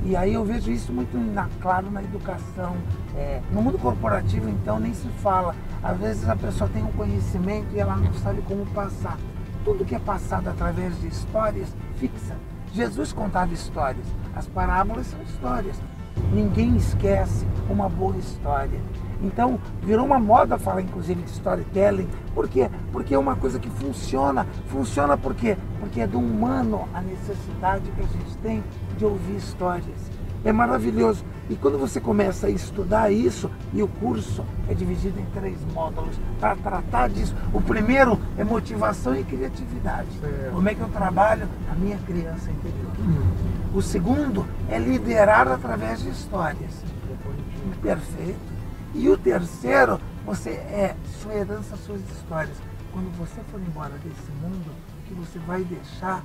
E 0.03 0.15
aí 0.15 0.33
eu 0.33 0.43
vejo 0.43 0.71
isso 0.71 0.91
muito 0.91 1.15
na- 1.17 1.47
claro 1.61 1.89
na 1.91 2.01
educação. 2.03 2.75
É, 3.15 3.41
no 3.51 3.61
mundo 3.61 3.77
corporativo, 3.77 4.49
então, 4.49 4.79
nem 4.79 4.93
se 4.93 5.07
fala. 5.21 5.55
Às 5.83 5.97
vezes 5.97 6.27
a 6.27 6.35
pessoa 6.35 6.69
tem 6.69 6.83
um 6.83 6.91
conhecimento 6.93 7.67
e 7.73 7.79
ela 7.79 7.95
não 7.95 8.11
sabe 8.15 8.41
como 8.43 8.65
passar. 8.67 9.17
Tudo 9.63 9.85
que 9.85 9.93
é 9.95 9.99
passado 9.99 10.47
através 10.49 10.99
de 10.99 11.07
histórias 11.07 11.75
fixa. 11.97 12.35
Jesus 12.73 13.13
contava 13.13 13.53
histórias. 13.53 14.05
As 14.35 14.47
parábolas 14.47 15.07
são 15.07 15.21
histórias. 15.21 15.79
Ninguém 16.33 16.75
esquece 16.75 17.45
uma 17.69 17.89
boa 17.89 18.15
história. 18.17 18.79
Então, 19.21 19.59
virou 19.83 20.05
uma 20.05 20.19
moda 20.19 20.57
falar, 20.57 20.81
inclusive, 20.81 21.21
de 21.21 21.29
storytelling. 21.29 22.07
Por 22.33 22.47
quê? 22.47 22.69
Porque 22.91 23.13
é 23.13 23.19
uma 23.19 23.35
coisa 23.35 23.59
que 23.59 23.69
funciona. 23.69 24.47
Funciona 24.67 25.15
por 25.17 25.35
quê? 25.35 25.57
Porque 25.79 26.01
é 26.01 26.07
do 26.07 26.19
humano 26.19 26.87
a 26.93 27.01
necessidade 27.01 27.91
que 27.91 28.01
a 28.01 28.07
gente 28.07 28.37
tem 28.37 28.63
de 28.97 29.05
ouvir 29.05 29.35
histórias. 29.35 30.11
É 30.43 30.51
maravilhoso. 30.51 31.23
E 31.51 31.55
quando 31.57 31.77
você 31.77 31.99
começa 31.99 32.47
a 32.47 32.49
estudar 32.49 33.11
isso, 33.11 33.51
e 33.73 33.83
o 33.83 33.87
curso 33.89 34.45
é 34.69 34.73
dividido 34.73 35.19
em 35.19 35.25
três 35.37 35.59
módulos 35.73 36.15
para 36.39 36.55
tratar 36.55 37.09
disso. 37.09 37.35
O 37.53 37.59
primeiro 37.59 38.17
é 38.37 38.43
motivação 38.45 39.13
e 39.13 39.21
criatividade. 39.25 40.07
Certo. 40.21 40.53
Como 40.53 40.69
é 40.69 40.73
que 40.73 40.79
eu 40.79 40.87
trabalho 40.87 41.49
a 41.69 41.75
minha 41.75 41.97
criança 41.97 42.49
interior? 42.49 42.93
O 43.75 43.81
segundo 43.81 44.47
é 44.69 44.79
liderar 44.79 45.45
através 45.49 45.99
de 45.99 46.11
histórias. 46.11 46.71
Perfeito. 47.81 48.39
E 48.95 49.09
o 49.09 49.17
terceiro, 49.17 49.99
você 50.25 50.51
é 50.51 50.95
sua 51.21 51.33
herança, 51.33 51.75
suas 51.75 51.99
histórias. 52.11 52.55
Quando 52.93 53.11
você 53.17 53.41
for 53.51 53.59
embora 53.59 53.95
desse 54.05 54.31
mundo, 54.41 54.71
o 54.71 55.05
que 55.05 55.13
você 55.15 55.37
vai 55.39 55.65
deixar 55.65 56.23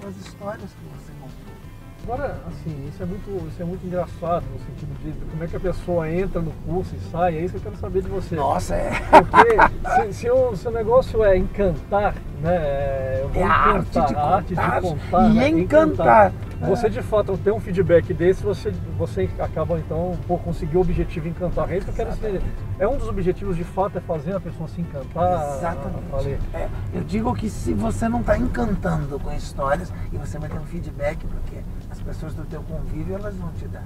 são 0.00 0.08
as 0.08 0.16
histórias 0.18 0.70
que 0.70 0.84
você 0.96 1.12
contou. 1.20 1.67
Agora, 2.10 2.36
assim, 2.46 2.88
isso 2.88 3.02
é 3.02 3.04
muito, 3.04 3.48
isso 3.48 3.62
é 3.62 3.64
muito 3.66 3.86
engraçado 3.86 4.42
no 4.50 4.58
sentido 4.60 4.98
de 5.02 5.12
como 5.26 5.44
é 5.44 5.46
que 5.46 5.56
a 5.56 5.60
pessoa 5.60 6.10
entra 6.10 6.40
no 6.40 6.52
curso 6.66 6.96
e 6.96 7.10
sai, 7.10 7.36
é 7.36 7.40
isso 7.42 7.52
que 7.52 7.58
eu 7.58 7.64
quero 7.64 7.76
saber 7.76 8.00
de 8.00 8.08
você. 8.08 8.34
Nossa, 8.34 8.76
é. 8.76 8.92
Porque 9.10 10.06
se, 10.06 10.20
se, 10.20 10.30
o, 10.30 10.56
se 10.56 10.68
o 10.68 10.70
negócio 10.70 11.22
é 11.22 11.36
encantar, 11.36 12.14
né? 12.40 12.54
É 12.54 13.24
a 13.44 13.72
encantar, 13.72 13.74
arte 13.74 13.92
de 13.92 14.16
a 14.16 14.22
arte 14.22 14.48
de 14.48 14.54
contar 14.54 14.80
contar, 14.80 15.28
e 15.28 15.34
né, 15.34 15.48
encantar. 15.50 16.32
Você 16.60 16.90
de 16.90 17.00
fato 17.02 17.38
ter 17.38 17.52
um 17.52 17.60
feedback 17.60 18.12
desse, 18.12 18.42
você, 18.42 18.70
você 18.96 19.30
acaba 19.38 19.78
então 19.78 20.18
por 20.26 20.40
conseguir 20.40 20.76
o 20.76 20.80
objetivo 20.80 21.28
encantar. 21.28 21.70
É 21.70 21.76
isso 21.76 21.86
que 21.86 21.92
eu 21.92 21.94
quero 21.94 22.10
entender. 22.16 22.42
É 22.80 22.88
um 22.88 22.96
dos 22.98 23.06
objetivos 23.08 23.56
de 23.56 23.62
fato 23.64 23.98
é 23.98 24.00
fazer 24.00 24.34
a 24.34 24.40
pessoa 24.40 24.68
se 24.68 24.80
encantar. 24.80 25.56
Exatamente. 25.56 26.38
É, 26.52 26.68
eu 26.92 27.04
digo 27.04 27.32
que 27.34 27.48
se 27.48 27.72
você 27.74 28.08
não 28.08 28.20
está 28.20 28.36
encantando 28.36 29.20
com 29.20 29.32
histórias 29.32 29.92
e 30.12 30.16
você 30.16 30.36
vai 30.38 30.48
ter 30.48 30.58
um 30.58 30.64
feedback, 30.66 31.24
porque 31.26 31.60
as 31.90 32.00
pessoas 32.00 32.34
do 32.34 32.44
teu 32.44 32.62
convívio 32.62 33.14
elas 33.14 33.36
vão 33.36 33.50
te 33.52 33.66
dar. 33.68 33.84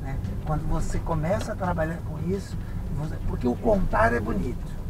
né? 0.00 0.16
Quando 0.46 0.66
você 0.68 0.98
começa 0.98 1.52
a 1.52 1.56
trabalhar 1.56 1.98
com 2.08 2.18
isso, 2.30 2.56
você- 2.96 3.16
porque 3.28 3.46
o 3.48 3.54
contar 3.56 4.12
é 4.12 4.20
bonito. 4.20 4.82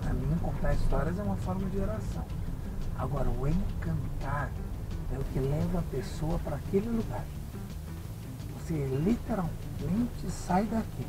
Para 0.00 0.12
mim, 0.12 0.28
contar 0.42 0.74
histórias 0.74 1.18
é 1.18 1.22
uma 1.22 1.36
forma 1.36 1.68
de 1.70 1.78
oração. 1.78 2.24
Agora, 2.98 3.28
o 3.28 3.46
encantar 3.48 4.50
é 5.14 5.18
o 5.18 5.24
que 5.32 5.38
leva 5.38 5.78
a 5.78 5.82
pessoa 5.94 6.38
para 6.44 6.56
aquele 6.56 6.88
lugar. 6.88 7.24
Você 8.58 8.74
literalmente 8.74 10.30
sai 10.30 10.64
daqui. 10.64 11.06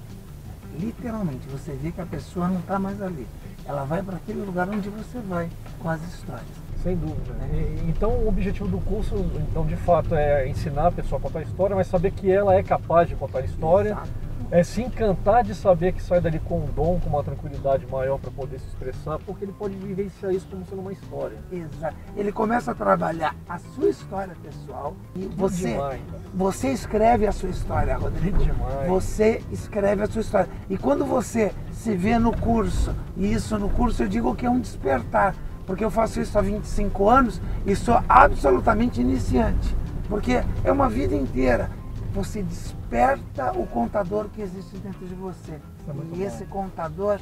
Literalmente, 0.80 1.48
você 1.48 1.74
vê 1.74 1.92
que 1.92 2.02
a 2.02 2.06
pessoa 2.06 2.48
não 2.48 2.60
está 2.60 2.80
mais 2.80 3.02
ali. 3.02 3.28
Ela 3.66 3.84
vai 3.86 4.02
para 4.02 4.16
aquele 4.18 4.42
lugar 4.44 4.68
onde 4.70 4.90
você 4.90 5.20
vai 5.20 5.50
com 5.80 5.90
as 5.90 6.02
histórias. 6.02 6.48
Sem 6.82 6.96
dúvida. 6.98 7.34
E- 7.54 7.86
então 7.88 8.10
o 8.12 8.28
objetivo 8.28 8.68
do 8.68 8.80
curso, 8.80 9.16
então, 9.50 9.66
de 9.66 9.76
fato, 9.78 10.16
é 10.16 10.48
ensinar 10.50 10.88
a 10.88 10.92
pessoa 10.92 11.20
a 11.20 11.22
contar 11.22 11.42
história, 11.44 11.76
mas 11.76 11.88
saber 11.88 12.12
que 12.12 12.30
ela 12.30 12.56
é 12.56 12.64
capaz 12.64 13.08
de 13.08 13.16
contar 13.16 13.42
história. 13.42 13.92
Exato. 13.92 14.23
É 14.52 14.64
se 14.64 14.82
encantar 14.82 15.44
de 15.44 15.56
saber 15.56 15.94
que 15.94 16.02
sai 16.02 16.22
dali 16.22 16.40
com 16.40 16.60
um 16.60 16.66
dom, 16.66 17.00
com 17.00 17.10
uma 17.10 17.24
tranquilidade 17.24 17.86
maior 17.88 18.20
para 18.20 18.32
poder 18.32 18.60
se 18.60 18.68
expressar, 18.68 19.18
porque 19.20 19.46
ele 19.46 19.54
pode 19.54 19.76
vivenciar 19.76 20.32
isso 20.34 20.48
como 20.50 20.66
sendo 20.66 20.82
uma 20.82 20.92
história. 20.92 21.38
Exato. 21.52 21.96
Ele 22.16 22.32
começa 22.32 22.72
a 22.72 22.76
trabalhar 22.76 23.36
a 23.50 23.58
sua 23.58 23.90
história 23.90 24.36
pessoal 24.44 24.96
e 25.16 25.26
você, 25.26 25.72
demais. 25.72 26.02
você 26.34 26.70
escreve 26.70 27.26
a 27.26 27.32
sua 27.32 27.50
história, 27.50 27.98
Rodrigo. 27.98 28.38
Que 28.38 28.46
demais. 28.46 28.88
Você 28.88 29.42
escreve 29.52 30.04
a 30.04 30.08
sua 30.08 30.22
história. 30.22 30.50
E 30.70 30.78
quando 30.78 31.06
você 31.06 31.52
se 31.72 31.96
vê 31.96 32.18
no 32.20 32.36
curso, 32.38 32.96
e 33.18 33.34
isso 33.34 33.58
no 33.58 33.70
curso 33.70 34.04
eu 34.04 34.08
digo 34.08 34.36
que 34.36 34.46
é 34.46 34.50
um 34.50 34.60
despertar, 34.60 35.36
porque 35.66 35.84
eu 35.84 35.92
faço 35.92 36.20
isso 36.22 36.38
há 36.38 36.42
25 36.42 37.10
anos 37.10 37.42
e 37.66 37.76
sou 37.76 38.02
absolutamente 38.08 39.02
iniciante, 39.02 39.76
porque 40.08 40.44
é 40.64 40.72
uma 40.72 40.90
vida 40.90 41.16
inteira. 41.16 41.70
Você 42.14 42.44
desperta 42.44 43.52
o 43.54 43.66
contador 43.66 44.30
que 44.30 44.42
existe 44.42 44.78
dentro 44.78 45.06
de 45.06 45.16
você. 45.16 45.54
É 45.54 45.60
e 45.90 45.94
bom. 45.94 46.22
esse 46.22 46.46
contador, 46.46 47.20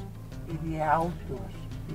ele 0.47 0.75
é 0.75 0.85
autor. 0.85 1.39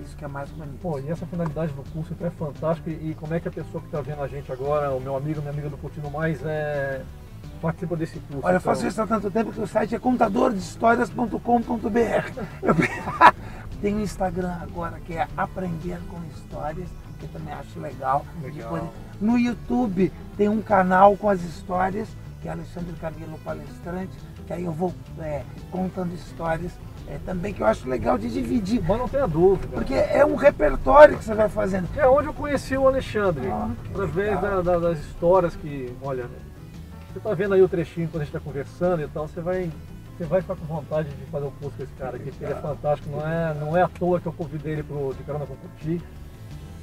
Isso 0.02 0.16
que 0.16 0.24
é 0.24 0.28
mais 0.28 0.50
bonito. 0.50 0.78
Pô, 0.80 0.98
e 0.98 1.10
essa 1.10 1.26
finalidade 1.26 1.72
do 1.72 1.82
curso 1.90 2.12
então 2.12 2.26
é 2.26 2.30
fantástica. 2.30 2.90
E, 2.90 3.14
como 3.14 3.34
é 3.34 3.40
que 3.40 3.48
a 3.48 3.50
pessoa 3.50 3.80
que 3.80 3.88
está 3.88 4.00
vendo 4.00 4.22
a 4.22 4.28
gente 4.28 4.50
agora, 4.50 4.90
o 4.92 5.00
meu 5.00 5.14
amigo, 5.16 5.40
minha 5.40 5.52
amiga 5.52 5.68
do 5.68 5.76
Curtindo 5.76 6.10
Mais, 6.10 6.40
é, 6.44 7.02
participa 7.60 7.96
desse 7.96 8.18
curso? 8.18 8.40
Olha, 8.44 8.54
eu 8.54 8.58
Então, 8.58 8.74
faço 8.74 8.86
isso 8.86 9.00
há 9.00 9.06
tanto 9.06 9.30
tempo 9.30 9.52
que 9.52 9.60
o 9.60 9.66
site 9.66 9.94
é 9.94 9.98
contadordehistórias.com.br. 9.98 11.38
Eu 12.62 12.74
tenho 13.80 13.98
um 13.98 14.02
Instagram 14.02 14.56
agora 14.60 14.98
que 15.00 15.14
é 15.14 15.28
Aprender 15.36 15.98
com 16.10 16.18
Histórias, 16.34 16.88
que 17.18 17.24
eu 17.24 17.28
também 17.30 17.52
acho 17.54 17.78
legal. 17.78 18.24
Legal. 18.42 18.92
No 19.20 19.38
YouTube 19.38 20.12
tem 20.36 20.48
um 20.48 20.60
canal 20.60 21.16
com 21.16 21.28
as 21.30 21.42
histórias, 21.42 22.08
que 22.46 22.48
é 22.48 22.52
Alexandre 22.52 22.92
Camilo 23.00 23.38
Palestrante, 23.44 24.16
que 24.46 24.52
aí 24.52 24.64
eu 24.64 24.70
vou 24.72 24.94
é, 25.18 25.42
contando 25.72 26.14
histórias 26.14 26.70
é, 27.08 27.18
também, 27.26 27.52
que 27.52 27.60
eu 27.60 27.66
acho 27.66 27.88
legal 27.88 28.16
de 28.16 28.30
dividir. 28.30 28.80
Mas 28.86 28.98
não 28.98 29.08
tenha 29.08 29.26
dúvida. 29.26 29.68
Porque 29.74 29.94
é 29.94 30.24
um 30.24 30.36
repertório 30.36 31.18
que 31.18 31.24
você 31.24 31.34
vai 31.34 31.48
fazendo. 31.48 31.88
É 31.96 32.06
onde 32.06 32.28
eu 32.28 32.32
conheci 32.34 32.76
o 32.76 32.86
Alexandre, 32.86 33.48
Ah, 33.48 33.70
através 33.90 34.40
da- 34.40 34.60
da- 34.62 34.78
das 34.78 34.98
histórias 35.00 35.56
que, 35.56 35.92
olha, 36.02 36.26
você 37.12 37.18
tá 37.20 37.34
vendo 37.34 37.54
aí 37.54 37.62
o 37.62 37.68
trechinho 37.68 38.08
quando 38.08 38.22
a 38.22 38.24
gente 38.24 38.34
está 38.36 38.40
conversando 38.44 39.02
e 39.02 39.08
tal, 39.08 39.26
você 39.26 39.40
vai, 39.40 39.68
você 40.16 40.24
vai 40.24 40.40
ficar 40.40 40.54
com 40.54 40.64
vontade 40.66 41.08
de 41.08 41.26
fazer 41.26 41.46
um 41.46 41.50
curso 41.50 41.76
com 41.76 41.82
esse 41.82 41.92
cara 41.94 42.16
aqui, 42.16 42.30
que 42.30 42.44
ele 42.44 42.52
é 42.52 42.56
fantástico, 42.56 43.10
não 43.10 43.26
é, 43.26 43.54
não 43.54 43.76
é 43.76 43.82
à 43.82 43.88
toa 43.88 44.20
que 44.20 44.26
eu 44.26 44.32
convidei 44.32 44.74
ele 44.74 44.82
pro 44.84 45.12
De 45.14 45.24
Carona 45.24 45.46
com 45.46 45.56
Curtir. 45.56 46.00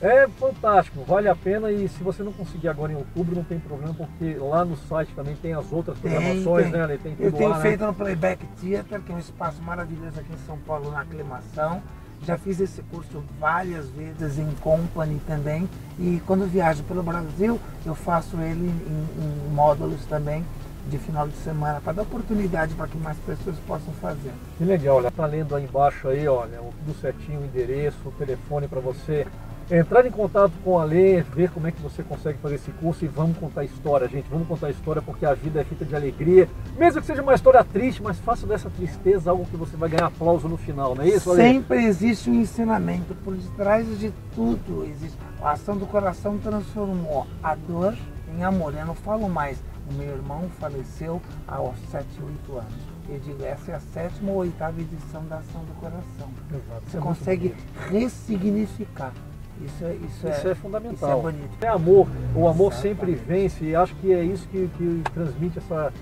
É 0.01 0.27
fantástico, 0.27 1.03
vale 1.05 1.29
a 1.29 1.35
pena 1.35 1.71
e 1.71 1.87
se 1.87 2.03
você 2.03 2.23
não 2.23 2.33
conseguir 2.33 2.67
agora 2.67 2.91
em 2.91 2.95
outubro, 2.95 3.35
não 3.35 3.43
tem 3.43 3.57
problema, 3.59 3.93
porque 3.93 4.35
lá 4.35 4.65
no 4.65 4.75
site 4.75 5.13
também 5.15 5.35
tem 5.35 5.53
as 5.53 5.71
outras 5.71 5.97
Tem, 5.99 6.11
programações, 6.11 6.63
tem. 6.65 6.73
né? 6.73 6.81
Ale? 6.83 6.97
Tem 6.97 7.11
Eu 7.17 7.31
tudo 7.31 7.37
tenho 7.37 7.49
lá, 7.49 7.55
né? 7.57 7.61
feito 7.61 7.85
no 7.85 7.93
Playback 7.93 8.45
Theater, 8.61 9.01
que 9.01 9.11
é 9.11 9.15
um 9.15 9.19
espaço 9.19 9.61
maravilhoso 9.61 10.19
aqui 10.19 10.33
em 10.33 10.45
São 10.45 10.57
Paulo, 10.59 10.91
na 10.91 11.01
aclimação. 11.01 11.81
Já 12.25 12.37
fiz 12.37 12.59
esse 12.59 12.81
curso 12.83 13.23
várias 13.39 13.89
vezes 13.89 14.39
em 14.39 14.49
company 14.61 15.19
também. 15.27 15.69
E 15.99 16.21
quando 16.25 16.45
viajo 16.49 16.81
pelo 16.83 17.03
Brasil, 17.03 17.59
eu 17.85 17.95
faço 17.95 18.37
ele 18.37 18.67
em, 18.67 19.49
em 19.49 19.53
módulos 19.53 20.05
também 20.05 20.43
de 20.87 20.97
final 20.97 21.25
de 21.27 21.35
semana, 21.37 21.79
para 21.79 21.93
dar 21.93 22.01
oportunidade 22.01 22.73
para 22.75 22.87
que 22.87 22.97
mais 22.97 23.17
pessoas 23.19 23.55
possam 23.65 23.93
fazer. 24.01 24.33
Que 24.57 24.65
legal, 24.65 24.97
olha, 24.97 25.09
tá 25.09 25.25
lendo 25.25 25.55
aí 25.55 25.63
embaixo 25.63 26.09
aí, 26.09 26.27
olha, 26.27 26.59
tudo 26.85 26.99
certinho, 26.99 27.39
o 27.39 27.45
endereço, 27.45 27.97
o 28.05 28.11
telefone 28.11 28.67
para 28.67 28.81
você 28.81 29.25
entrar 29.71 30.05
em 30.05 30.11
contato 30.11 30.53
com 30.63 30.79
a 30.79 30.83
Lê, 30.83 31.21
ver 31.21 31.49
como 31.51 31.67
é 31.67 31.71
que 31.71 31.81
você 31.81 32.03
consegue 32.03 32.37
fazer 32.39 32.55
esse 32.55 32.71
curso 32.71 33.05
e 33.05 33.07
vamos 33.07 33.37
contar 33.37 33.63
história, 33.63 34.07
gente. 34.07 34.27
Vamos 34.29 34.47
contar 34.47 34.69
história 34.69 35.01
porque 35.01 35.25
a 35.25 35.33
vida 35.33 35.61
é 35.61 35.63
feita 35.63 35.85
de 35.85 35.95
alegria. 35.95 36.49
Mesmo 36.77 37.01
que 37.01 37.07
seja 37.07 37.21
uma 37.21 37.33
história 37.33 37.63
triste, 37.63 38.01
mas 38.01 38.17
faça 38.19 38.45
dessa 38.45 38.69
tristeza 38.69 39.31
algo 39.31 39.45
que 39.45 39.57
você 39.57 39.75
vai 39.77 39.89
ganhar 39.89 40.07
aplauso 40.07 40.47
no 40.47 40.57
final, 40.57 40.95
não 40.95 41.03
é 41.03 41.09
isso, 41.09 41.31
Ale? 41.31 41.41
Sempre 41.41 41.85
existe 41.85 42.29
um 42.29 42.35
ensinamento, 42.35 43.15
por 43.23 43.35
detrás 43.35 43.99
de 43.99 44.11
tudo 44.35 44.85
existe. 44.85 45.17
A 45.41 45.51
ação 45.51 45.77
do 45.77 45.85
coração 45.85 46.37
transformou 46.37 47.27
a 47.41 47.55
dor 47.55 47.95
em 48.37 48.43
amor. 48.43 48.73
Eu 48.73 48.85
não 48.85 48.95
falo 48.95 49.27
mais, 49.29 49.57
o 49.89 49.93
meu 49.93 50.09
irmão 50.09 50.49
faleceu 50.59 51.21
aos 51.47 51.77
7, 51.91 52.05
8 52.47 52.57
anos. 52.57 52.93
Eu 53.09 53.19
digo, 53.19 53.43
essa 53.43 53.71
é 53.71 53.75
a 53.75 53.79
sétima 53.79 54.31
ou 54.31 54.37
oitava 54.37 54.79
edição 54.79 55.25
da 55.25 55.37
ação 55.37 55.61
do 55.65 55.73
coração. 55.79 56.29
Exato, 56.49 56.83
Você 56.87 56.97
é 56.97 57.01
consegue 57.01 57.55
ressignificar. 57.91 59.13
Isso 59.61 59.85
é, 59.85 59.93
isso 59.95 60.27
Isso 60.27 60.47
é, 60.47 60.51
é 60.51 60.55
fundamental. 60.55 60.93
Isso 60.93 61.27
é 61.27 61.31
bonito. 61.31 61.49
É 61.61 61.67
amor, 61.67 62.07
o 62.35 62.47
amor 62.47 62.71
Exatamente. 62.71 62.81
sempre 62.81 63.15
vence 63.15 63.65
e 63.65 63.75
acho 63.75 63.95
que 63.95 64.11
é 64.11 64.23
isso 64.23 64.47
que, 64.49 64.69
que 64.77 65.03
transmite 65.13 65.59
essa, 65.59 65.93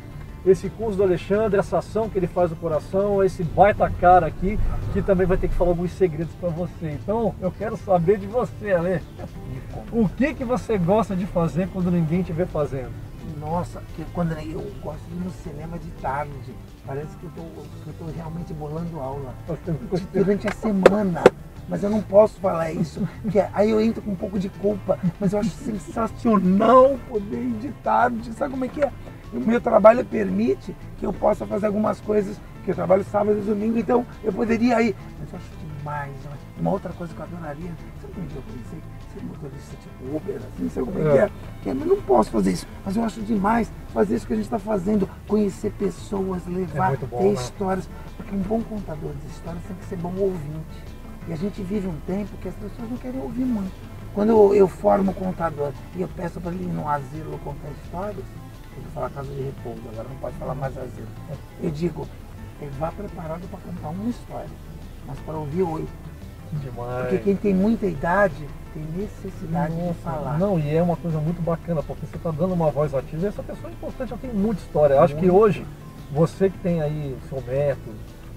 esse 0.45 0.69
curso 0.69 0.97
do 0.97 1.03
Alexandre, 1.03 1.59
essa 1.59 1.77
ação 1.77 2.09
que 2.09 2.17
ele 2.17 2.27
faz 2.27 2.49
no 2.49 2.55
coração, 2.55 3.23
esse 3.23 3.43
baita 3.43 3.89
cara 3.89 4.25
aqui, 4.25 4.59
que 4.93 5.01
também 5.01 5.27
vai 5.27 5.37
ter 5.37 5.47
que 5.47 5.53
falar 5.53 5.71
alguns 5.71 5.91
segredos 5.91 6.33
para 6.35 6.49
você. 6.49 6.91
Então, 6.91 7.35
eu 7.41 7.51
quero 7.51 7.77
saber 7.77 8.17
de 8.17 8.25
você, 8.25 8.71
Ale. 8.71 9.01
O 9.91 10.09
que, 10.09 10.33
que 10.33 10.43
você 10.43 10.77
gosta 10.77 11.15
de 11.15 11.25
fazer 11.25 11.67
quando 11.69 11.91
ninguém 11.91 12.21
estiver 12.21 12.47
fazendo? 12.47 12.91
Nossa, 13.39 13.81
que 13.95 14.03
quando 14.13 14.33
eu 14.33 14.71
gosto 14.83 15.01
de 15.09 15.15
ir 15.15 15.23
no 15.23 15.31
cinema 15.31 15.77
de 15.77 15.89
tarde. 16.01 16.55
Parece 16.85 17.15
que 17.17 17.25
eu 17.25 17.93
tô 17.97 18.05
realmente 18.15 18.53
bolando 18.53 18.99
aula. 18.99 19.33
durante 20.13 20.47
a 20.47 20.51
semana. 20.51 21.23
Mas 21.71 21.81
eu 21.83 21.89
não 21.89 22.01
posso 22.01 22.37
falar 22.41 22.69
isso, 22.73 23.07
porque 23.21 23.39
aí 23.53 23.69
eu 23.69 23.79
entro 23.79 24.01
com 24.01 24.11
um 24.11 24.15
pouco 24.15 24.37
de 24.37 24.49
culpa. 24.49 24.99
Mas 25.17 25.31
eu 25.31 25.39
acho 25.39 25.49
sensacional 25.51 26.99
poder 27.07 27.73
tarde. 27.81 28.33
Sabe 28.33 28.51
como 28.51 28.65
é 28.65 28.67
que 28.67 28.81
é? 28.83 28.91
O 29.33 29.39
meu 29.39 29.61
trabalho 29.61 30.03
permite 30.05 30.75
que 30.97 31.05
eu 31.05 31.13
possa 31.13 31.45
fazer 31.47 31.67
algumas 31.67 32.01
coisas, 32.01 32.37
que 32.65 32.71
eu 32.71 32.75
trabalho 32.75 33.05
sábado 33.05 33.37
e 33.39 33.41
domingo, 33.41 33.77
então 33.77 34.05
eu 34.21 34.33
poderia 34.33 34.81
ir. 34.81 34.93
Mas 35.17 35.31
eu 35.31 35.37
acho 35.39 35.47
demais. 35.77 36.11
né? 36.25 36.31
Uma 36.59 36.71
outra 36.71 36.91
coisa 36.91 37.13
que 37.13 37.19
eu 37.19 37.23
adoraria, 37.25 37.71
sabe 38.01 38.13
como 38.13 38.25
é 38.25 38.29
que 38.29 38.35
eu 38.35 38.43
pensei? 38.43 38.79
Ser 39.13 39.23
motorista 39.25 39.75
tipo 39.81 40.15
Uber, 40.17 40.35
assim, 40.37 40.69
sabe 40.69 40.85
como 40.85 40.99
é 40.99 41.11
que 41.11 41.17
É. 41.17 41.21
é? 41.23 41.29
Que 41.63 41.69
eu 41.69 41.75
não 41.75 42.01
posso 42.01 42.31
fazer 42.31 42.51
isso, 42.51 42.67
mas 42.85 42.95
eu 42.95 43.03
acho 43.03 43.21
demais 43.21 43.71
fazer 43.93 44.15
isso 44.15 44.27
que 44.27 44.33
a 44.33 44.35
gente 44.35 44.45
está 44.45 44.59
fazendo, 44.59 45.09
conhecer 45.27 45.71
pessoas, 45.71 46.45
levar, 46.47 46.89
muito 46.89 47.07
bom, 47.07 47.17
ter 47.17 47.23
né? 47.25 47.33
histórias. 47.33 47.89
Porque 48.17 48.35
um 48.35 48.39
bom 48.39 48.61
contador 48.61 49.11
de 49.13 49.27
histórias 49.27 49.63
tem 49.63 49.75
que 49.77 49.85
ser 49.85 49.95
bom 49.97 50.13
ouvinte. 50.17 50.90
E 51.27 51.33
a 51.33 51.35
gente 51.35 51.61
vive 51.61 51.87
um 51.87 51.97
tempo 52.07 52.35
que 52.41 52.47
as 52.47 52.55
pessoas 52.55 52.89
não 52.89 52.97
querem 52.97 53.21
ouvir 53.21 53.45
muito. 53.45 53.71
Quando 54.13 54.29
eu, 54.29 54.55
eu 54.55 54.67
formo 54.67 55.13
contador 55.13 55.71
e 55.95 56.01
eu 56.01 56.07
peço 56.09 56.41
para 56.41 56.51
ele 56.51 56.65
ir 56.65 56.73
num 56.73 56.87
asilo 56.87 57.39
contar 57.39 57.69
histórias, 57.83 58.25
eu 58.75 58.81
vou 58.83 58.91
falar 58.93 59.09
casa 59.09 59.33
de 59.33 59.41
repouso, 59.41 59.81
agora 59.91 60.07
não 60.09 60.15
pode 60.17 60.35
falar 60.35 60.55
mais 60.55 60.77
asilo. 60.77 61.07
Eu 61.61 61.71
digo, 61.71 62.07
ele 62.59 62.71
vá 62.71 62.91
preparado 62.91 63.47
para 63.49 63.59
contar 63.59 63.89
uma 63.89 64.09
história, 64.09 64.49
mas 65.07 65.17
para 65.19 65.35
ouvir 65.35 65.61
oito. 65.61 66.11
Demais. 66.51 67.07
Porque 67.07 67.17
quem 67.19 67.35
tem 67.37 67.53
muita 67.53 67.85
idade 67.85 68.45
tem 68.73 68.83
necessidade 68.83 69.73
de 69.73 69.81
Nossa, 69.81 69.99
falar. 70.03 70.37
Não, 70.37 70.59
e 70.59 70.75
é 70.75 70.83
uma 70.83 70.97
coisa 70.97 71.17
muito 71.19 71.41
bacana, 71.41 71.81
porque 71.81 72.05
você 72.05 72.17
está 72.17 72.31
dando 72.31 72.53
uma 72.53 72.69
voz 72.69 72.93
ativa 72.93 73.25
e 73.25 73.27
essa 73.27 73.41
pessoa 73.41 73.69
é 73.69 73.73
importante, 73.73 74.11
ela 74.11 74.21
tem 74.21 74.33
muita 74.33 74.61
história. 74.61 74.95
Eu 74.95 75.01
acho 75.01 75.15
que 75.15 75.29
hoje, 75.29 75.65
você 76.11 76.49
que 76.49 76.57
tem 76.59 76.81
aí 76.81 77.17
o 77.17 77.29
seu 77.29 77.41
método, 77.41 77.95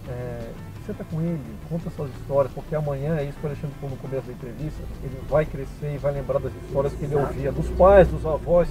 é, 0.09 0.50
senta 0.87 1.05
com 1.05 1.21
ele, 1.21 1.41
conta 1.69 1.91
suas 1.91 2.11
histórias, 2.11 2.53
porque 2.53 2.75
amanhã, 2.75 3.17
é 3.17 3.25
isso 3.25 3.38
que 3.38 3.47
o 3.47 3.49
Alexandre 3.49 3.75
falou 3.81 3.97
no 3.97 4.03
começo 4.03 4.26
da 4.26 4.33
entrevista, 4.33 4.83
ele 5.03 5.19
vai 5.29 5.45
crescer 5.47 5.95
e 5.95 5.99
vai 5.99 6.12
lembrar 6.12 6.38
das 6.38 6.53
histórias 6.55 6.93
que 6.93 7.05
ele 7.05 7.14
ouvia 7.14 7.50
dos 7.50 7.69
pais, 7.71 8.09
dos 8.09 8.25
avós. 8.26 8.69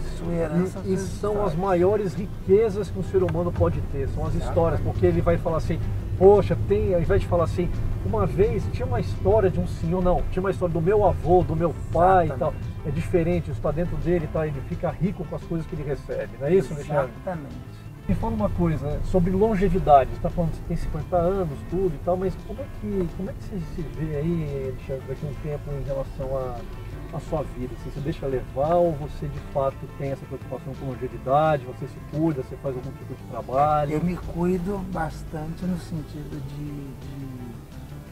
E, 0.85 0.93
e 0.93 0.97
são 0.97 1.43
as 1.45 1.55
maiores 1.55 2.13
riquezas 2.13 2.89
que 2.89 2.99
um 2.99 3.03
ser 3.03 3.23
humano 3.23 3.51
pode 3.51 3.81
ter, 3.91 4.07
são 4.09 4.25
as 4.25 4.35
histórias, 4.35 4.79
porque 4.81 5.05
ele 5.05 5.21
vai 5.21 5.37
falar 5.37 5.57
assim, 5.57 5.79
poxa, 6.17 6.57
tem, 6.67 6.93
ao 6.93 7.01
invés 7.01 7.21
de 7.21 7.27
falar 7.27 7.45
assim, 7.45 7.69
uma 8.05 8.25
vez 8.25 8.63
tinha 8.71 8.85
uma 8.85 8.99
história 8.99 9.49
de 9.49 9.59
um 9.59 9.67
senhor, 9.67 10.03
não, 10.03 10.21
tinha 10.31 10.41
uma 10.41 10.51
história 10.51 10.73
do 10.73 10.81
meu 10.81 11.05
avô, 11.05 11.43
do 11.43 11.55
meu 11.55 11.73
pai 11.91 12.25
Exatamente. 12.25 12.35
e 12.35 12.39
tal. 12.39 12.73
É 12.85 12.91
diferente, 12.91 13.43
isso 13.49 13.59
está 13.59 13.71
dentro 13.71 13.95
dele, 13.97 14.27
tá? 14.31 14.45
ele 14.45 14.61
fica 14.67 14.89
rico 14.89 15.23
com 15.25 15.35
as 15.35 15.43
coisas 15.43 15.65
que 15.65 15.73
ele 15.73 15.83
recebe, 15.83 16.29
não 16.39 16.47
é 16.47 16.53
isso, 16.53 16.73
Alexandre? 16.73 17.11
Exatamente. 17.15 17.83
Me 18.05 18.13
fala 18.15 18.33
uma 18.33 18.49
coisa 18.49 18.99
sobre 19.05 19.31
longevidade. 19.31 20.09
Você 20.09 20.17
está 20.17 20.29
falando 20.29 20.51
que 20.51 20.57
você 20.57 20.63
tem 20.67 20.75
50 20.75 21.15
anos, 21.15 21.57
tudo 21.69 21.95
e 21.95 21.99
tal, 22.03 22.17
mas 22.17 22.35
como 22.45 22.59
é 22.59 22.65
que, 22.81 23.07
como 23.15 23.29
é 23.29 23.33
que 23.33 23.43
você 23.43 23.59
se 23.75 23.81
vê 23.81 24.17
aí, 24.17 24.73
Alexandre, 24.73 25.03
daqui 25.07 25.25
a 25.25 25.29
um 25.29 25.33
tempo 25.35 25.71
em 25.71 25.83
relação 25.83 26.37
à, 26.37 27.19
sua 27.21 27.43
vida? 27.43 27.73
Assim, 27.79 27.91
você 27.91 28.01
deixa 28.01 28.27
levar 28.27 28.75
ou 28.75 28.91
você 28.91 29.25
de 29.25 29.39
fato 29.53 29.77
tem 29.97 30.11
essa 30.11 30.25
preocupação 30.25 30.73
com 30.75 30.87
longevidade? 30.87 31.65
Você 31.65 31.87
se 31.87 31.97
cuida, 32.11 32.43
você 32.43 32.57
faz 32.57 32.75
algum 32.75 32.91
tipo 32.91 33.15
de 33.15 33.23
trabalho? 33.29 33.93
Eu 33.93 34.03
me 34.03 34.17
cuido 34.17 34.79
bastante 34.91 35.63
no 35.63 35.77
sentido 35.77 36.43
de, 36.45 36.65
de 37.07 37.25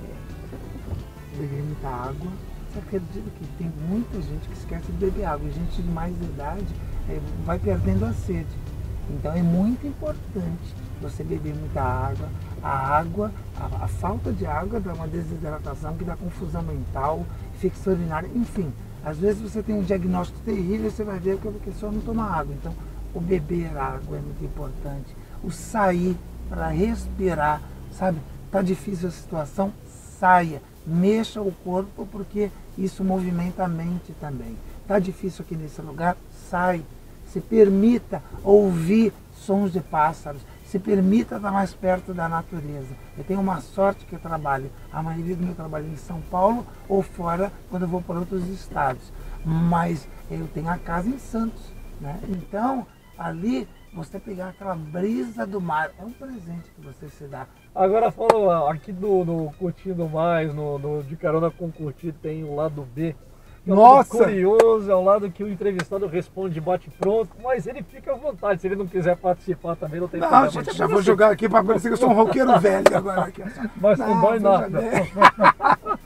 é, 0.06 1.38
beber 1.38 1.64
muita 1.64 1.90
água. 1.90 2.32
Você 2.72 2.80
acredita 2.80 3.30
que 3.30 3.46
tem 3.58 3.70
muita 3.90 4.22
gente 4.22 4.48
que 4.48 4.54
esquece 4.54 4.86
de 4.86 4.98
beber 4.98 5.26
água 5.26 5.52
gente 5.52 5.82
de 5.82 5.92
mais 5.92 6.16
idade 6.16 6.74
é, 7.10 7.20
vai 7.44 7.60
perdendo 7.60 8.06
a 8.06 8.14
sede. 8.14 8.71
Então 9.10 9.34
é 9.34 9.42
muito 9.42 9.86
importante 9.86 10.76
você 11.02 11.24
beber 11.24 11.54
muita 11.56 11.82
água. 11.82 12.30
A 12.62 12.98
água, 12.98 13.32
a, 13.60 13.86
a 13.86 13.88
falta 13.88 14.32
de 14.32 14.46
água 14.46 14.80
dá 14.80 14.94
uma 14.94 15.08
desidratação 15.08 15.96
que 15.98 16.04
dá 16.04 16.16
confusão 16.16 16.62
mental, 16.62 17.26
fixa 17.60 17.92
urinária, 17.92 18.30
enfim. 18.36 18.72
Às 19.04 19.18
vezes 19.18 19.42
você 19.42 19.64
tem 19.64 19.76
um 19.76 19.84
diagnóstico 19.84 20.40
terrível 20.46 20.88
e 20.88 20.92
você 20.92 21.04
vai 21.04 21.20
ver 21.20 21.38
que 21.40 21.48
a 21.48 21.52
pessoa 21.52 21.92
não 21.92 22.02
toma 22.02 22.24
água. 22.24 22.54
Então, 22.54 22.74
o 23.14 23.20
beber 23.20 23.76
água 23.76 24.18
é 24.18 24.22
muito 24.22 24.46
importante. 24.46 25.16
O 25.44 25.52
sair 25.52 26.16
para 26.48 26.68
respirar, 26.68 27.62
sabe? 27.92 28.20
Tá 28.52 28.62
difícil 28.62 29.08
a 29.08 29.12
situação, 29.12 29.74
saia, 30.20 30.62
mexa 30.86 31.42
o 31.42 31.52
corpo 31.64 32.08
porque 32.12 32.52
isso 32.78 33.04
movimenta 33.04 33.64
a 33.64 33.68
mente 33.68 34.14
também. 34.20 34.56
Tá 34.88 35.00
difícil 35.00 35.44
aqui 35.44 35.56
nesse 35.56 35.82
lugar, 35.82 36.16
sai 36.50 36.84
se 37.32 37.40
permita 37.40 38.22
ouvir 38.44 39.14
sons 39.34 39.72
de 39.72 39.80
pássaros, 39.80 40.42
se 40.66 40.78
permita 40.78 41.38
estar 41.38 41.52
mais 41.52 41.74
perto 41.74 42.14
da 42.14 42.30
natureza. 42.30 42.94
Eu 43.18 43.24
tenho 43.24 43.40
uma 43.40 43.60
sorte 43.62 44.06
que 44.06 44.14
eu 44.14 44.20
trabalho, 44.20 44.70
a 44.92 45.02
maioria 45.02 45.36
do 45.36 45.44
meu 45.44 45.56
trabalho 45.56 45.88
é 45.88 45.90
em 45.90 45.98
São 45.98 46.22
Paulo 46.30 46.66
ou 46.88 47.02
fora 47.02 47.52
quando 47.70 47.84
eu 47.84 47.88
vou 47.88 48.02
para 48.02 48.20
outros 48.20 48.48
estados. 48.48 49.12
Mas 49.46 50.08
eu 50.30 50.48
tenho 50.54 50.70
a 50.70 50.78
casa 50.78 51.10
em 51.10 51.18
Santos. 51.18 51.74
Né? 52.00 52.20
Então, 52.30 52.86
ali 53.18 53.68
você 53.94 54.20
pegar 54.20 54.50
aquela 54.50 54.76
brisa 54.76 55.46
do 55.46 55.60
mar, 55.60 55.92
é 56.00 56.04
um 56.04 56.12
presente 56.12 56.70
que 56.76 56.82
você 56.82 57.10
se 57.10 57.26
dá. 57.26 57.48
Agora 57.76 58.12
falando 58.12 58.68
aqui 58.68 58.92
do, 58.92 59.26
no 59.26 59.52
Curtindo 59.54 60.08
Mais, 60.08 60.54
no, 60.54 60.80
no, 60.80 61.04
de 61.04 61.16
carona 61.18 61.52
com 61.52 61.72
curtir, 61.72 62.14
tem 62.14 62.44
o 62.44 62.56
lado 62.56 62.88
B 62.94 63.16
é 63.68 63.70
Nossa! 63.70 64.18
curioso, 64.18 64.90
é 64.90 64.96
o 64.96 65.04
lado 65.04 65.30
que 65.30 65.44
o 65.44 65.52
entrevistado 65.52 66.08
responde 66.08 66.60
bate 66.60 66.90
pronto, 67.00 67.30
mas 67.44 67.68
ele 67.68 67.84
fica 67.84 68.12
à 68.12 68.16
vontade. 68.16 68.60
Se 68.60 68.68
ele 68.68 68.76
não 68.76 68.88
quiser 68.88 69.16
participar 69.16 69.76
também, 69.76 70.00
não 70.00 70.08
tem 70.08 70.20
não, 70.20 70.28
problema. 70.28 70.52
Gente, 70.52 70.76
já 70.76 70.88
vou 70.88 71.02
jogar 71.02 71.32
aqui 71.32 71.48
para 71.48 71.64
parecer 71.64 71.90
que 71.90 71.94
eu 71.94 71.98
sou 71.98 72.10
um 72.10 72.14
roqueiro 72.14 72.60
velho 72.60 72.98
agora. 72.98 73.22
Aqui. 73.26 73.44
Mas 73.80 74.00
não, 74.00 74.16
não 74.16 74.22
dói 74.22 74.40
nada. 74.40 74.82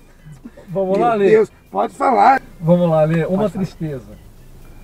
Vamos 0.67 0.97
Meu 0.97 1.07
lá, 1.07 1.13
Lê. 1.13 1.29
Deus, 1.29 1.51
pode 1.71 1.93
falar. 1.93 2.41
Vamos 2.59 2.89
lá, 2.89 3.03
Lê. 3.03 3.25
Uma 3.25 3.43
pode 3.43 3.53
tristeza. 3.53 4.17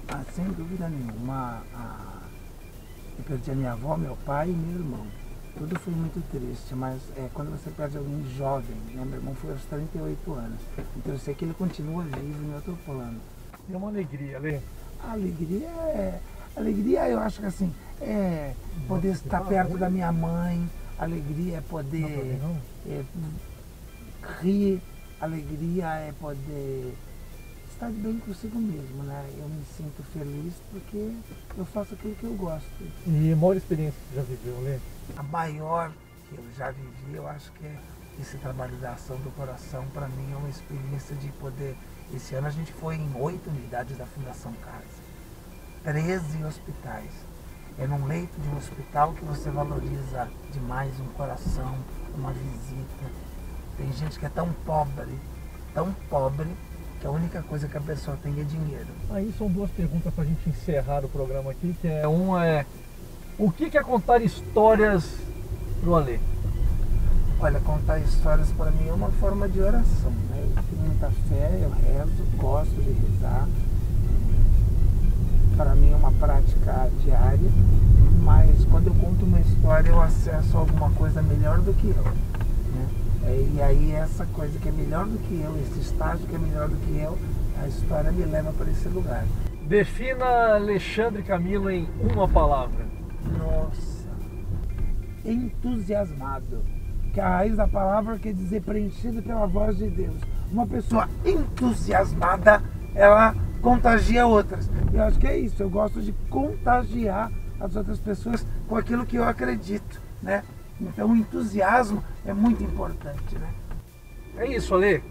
Ah, 0.08 0.22
sem 0.32 0.46
dúvida 0.46 0.88
nenhuma. 0.88 1.62
A... 1.76 1.98
Eu 3.18 3.26
perdi 3.26 3.52
a 3.52 3.56
minha 3.56 3.74
avó, 3.74 3.98
meu 3.98 4.18
pai 4.26 4.48
e 4.48 4.54
meu 4.54 4.80
irmão. 4.80 5.06
Tudo 5.58 5.78
foi 5.80 5.94
muito 5.94 6.22
triste, 6.32 6.74
mas 6.74 7.00
é, 7.18 7.30
quando 7.34 7.52
você 7.52 7.70
perde 7.72 7.98
alguém 7.98 8.26
jovem, 8.38 8.76
né? 8.94 9.04
meu 9.06 9.20
irmão 9.20 9.36
foi 9.36 9.52
aos 9.52 9.64
38 9.66 10.34
anos, 10.34 10.60
então 10.96 11.14
eu 11.14 11.20
sei 11.20 11.34
que 11.36 11.46
ele 11.46 11.54
continua 11.54 12.04
vivo 12.04 12.44
em 12.44 12.56
outro 12.56 12.78
plano. 12.86 13.20
É 13.72 13.78
uma 13.78 13.90
alegria, 13.90 14.40
Lê. 14.40 14.60
A 15.04 15.12
alegria 15.12 15.68
é. 15.68 16.20
Alegria 16.56 17.08
eu 17.10 17.20
acho 17.20 17.40
que 17.40 17.46
assim, 17.46 17.74
é 18.02 18.54
poder 18.88 19.14
estar 19.14 19.42
perto 19.42 19.78
da 19.78 19.90
minha 19.90 20.12
mãe, 20.12 20.70
alegria 20.98 21.58
é 21.58 21.62
poder 21.62 22.40
é, 22.88 23.04
rir, 24.42 24.82
alegria 25.20 25.86
é 25.96 26.14
poder 26.20 26.94
estar 27.82 27.90
bem 27.90 28.20
consigo 28.20 28.60
mesmo, 28.60 29.04
né? 29.04 29.28
Eu 29.40 29.50
me 29.50 29.66
sinto 29.76 30.04
feliz 30.14 30.54
porque 30.70 31.16
eu 31.58 31.66
faço 31.66 31.96
aquilo 31.96 32.14
que 32.14 32.24
eu 32.26 32.36
gosto. 32.36 32.70
E 33.08 33.34
a 33.34 33.36
maior 33.36 33.58
experiência 33.58 34.00
que 34.00 34.14
você 34.14 34.16
já 34.18 34.22
viveu, 34.22 34.62
Lê? 34.62 34.78
A 35.18 35.24
maior 35.24 35.92
que 36.30 36.38
eu 36.38 36.44
já 36.56 36.70
vivi, 36.70 37.16
eu 37.16 37.28
acho 37.28 37.52
que 37.54 37.66
é 37.66 37.76
esse 38.20 38.38
trabalho 38.38 38.76
da 38.78 38.92
ação 38.92 39.18
do 39.18 39.32
coração, 39.32 39.84
para 39.96 40.08
mim 40.10 40.32
é 40.32 40.36
uma 40.36 40.50
experiência 40.50 41.16
de 41.16 41.30
poder. 41.34 41.76
Esse 42.14 42.36
ano 42.36 42.48
a 42.48 42.52
gente 42.52 42.72
foi 42.74 42.98
em 42.98 43.12
oito 43.16 43.50
unidades 43.50 43.98
da 43.98 44.06
Fundação 44.06 44.54
Casa, 44.64 45.02
13 45.84 46.44
hospitais. 46.44 47.12
É 47.80 47.88
num 47.88 48.06
leito 48.06 48.40
de 48.40 48.48
um 48.50 48.58
hospital 48.58 49.14
que 49.14 49.26
você 49.26 49.50
valoriza 49.50 50.30
demais 50.52 50.94
um 51.00 51.08
coração, 51.14 51.76
uma 52.14 52.32
visita. 52.32 53.10
Tem 53.76 53.92
gente 53.94 54.20
que 54.20 54.26
é 54.26 54.30
tão 54.30 54.54
pobre, 54.66 55.18
tão 55.74 55.92
pobre, 56.10 56.48
que 57.02 57.08
a 57.08 57.10
única 57.10 57.42
coisa 57.42 57.68
que 57.68 57.76
a 57.76 57.82
pessoa 57.82 58.16
tem 58.22 58.40
é 58.40 58.44
dinheiro. 58.44 58.88
Aí 59.10 59.34
são 59.36 59.48
duas 59.48 59.72
perguntas 59.72 60.14
para 60.14 60.24
a 60.24 60.28
gente 60.28 60.48
encerrar 60.48 61.04
o 61.04 61.10
programa 61.10 61.50
aqui, 61.50 61.76
que 61.82 61.88
é 61.88 62.08
uma 62.08 62.46
é 62.46 62.66
o 63.40 63.52
que 63.52 63.76
é 63.76 63.82
contar 63.82 64.22
histórias 64.22 65.18
pro 65.82 65.96
Alê? 65.96 66.20
Olha, 67.40 67.60
contar 67.62 67.98
histórias 67.98 68.52
para 68.52 68.70
mim 68.70 68.88
é 68.88 68.94
uma 68.94 69.10
forma 69.14 69.50
de 69.50 69.60
oração. 69.60 70.12
Né? 70.30 70.48
Eu 70.56 70.64
tenho 70.70 70.82
muita 70.84 71.10
fé, 71.28 71.60
eu 71.64 71.72
rezo, 71.72 72.24
gosto 72.38 72.76
de 72.76 72.92
rezar. 72.92 73.48
Para 75.58 75.74
mim 75.74 75.92
é 75.92 75.96
uma 75.96 76.12
prática 76.12 76.88
diária, 77.04 77.50
mas 78.22 78.64
quando 78.66 78.88
eu 78.88 78.94
conto 78.94 79.26
uma 79.26 79.40
história 79.40 79.90
eu 79.90 80.00
acesso 80.00 80.56
alguma 80.56 80.92
coisa 80.92 81.20
melhor 81.24 81.62
do 81.62 81.74
que 81.74 81.88
eu. 81.88 82.14
Né? 82.74 82.88
E 83.56 83.62
aí 83.62 83.92
essa 83.92 84.26
coisa 84.28 84.58
que 84.60 84.70
é 84.70 84.72
melhor 84.72 85.06
do 85.06 85.18
que 85.20 85.42
eu, 85.42 85.56
esse 85.62 85.80
estágio 85.80 86.28
que 86.28 86.36
é 86.36 86.40
melhor 86.40 86.68
do 86.68 86.76
que 86.78 87.00
eu, 87.00 87.18
a 87.62 87.68
história 87.68 88.12
me 88.12 88.26
leva 88.26 88.52
para 88.54 88.70
esse 88.72 88.88
lugar. 88.90 89.26
Defina 89.68 90.56
Alexandre 90.56 91.24
Camilo 91.24 91.70
em 91.70 91.88
uma 92.12 92.28
palavra. 92.28 92.86
Nossa, 93.38 94.10
entusiasmado. 95.24 96.64
Que 97.14 97.20
a 97.20 97.28
raiz 97.28 97.56
da 97.58 97.68
palavra 97.68 98.18
quer 98.18 98.34
dizer 98.34 98.62
preenchido 98.62 99.22
pela 99.22 99.46
voz 99.46 99.78
de 99.78 99.90
Deus. 99.90 100.16
Uma 100.52 100.66
pessoa 100.66 101.10
entusiasmada, 101.26 102.62
ela 102.96 103.36
contagia 103.62 104.26
outras. 104.26 104.70
Eu 104.94 105.04
acho 105.04 105.20
que 105.20 105.28
é 105.28 105.38
isso. 105.38 105.62
Eu 105.62 105.70
gosto 105.70 106.02
de 106.02 106.14
contagiar 106.30 107.32
as 107.60 107.76
outras 107.76 108.00
pessoas 108.00 108.46
com 108.68 108.76
aquilo 108.76 109.06
que 109.06 109.18
eu 109.18 109.24
acredito, 109.24 110.02
né? 110.22 110.44
Então 110.82 111.12
o 111.12 111.16
entusiasmo 111.16 112.04
é 112.26 112.34
muito 112.34 112.64
importante, 112.64 113.38
né? 113.38 113.54
É 114.38 114.48
isso, 114.48 114.74
Ale. 114.74 115.04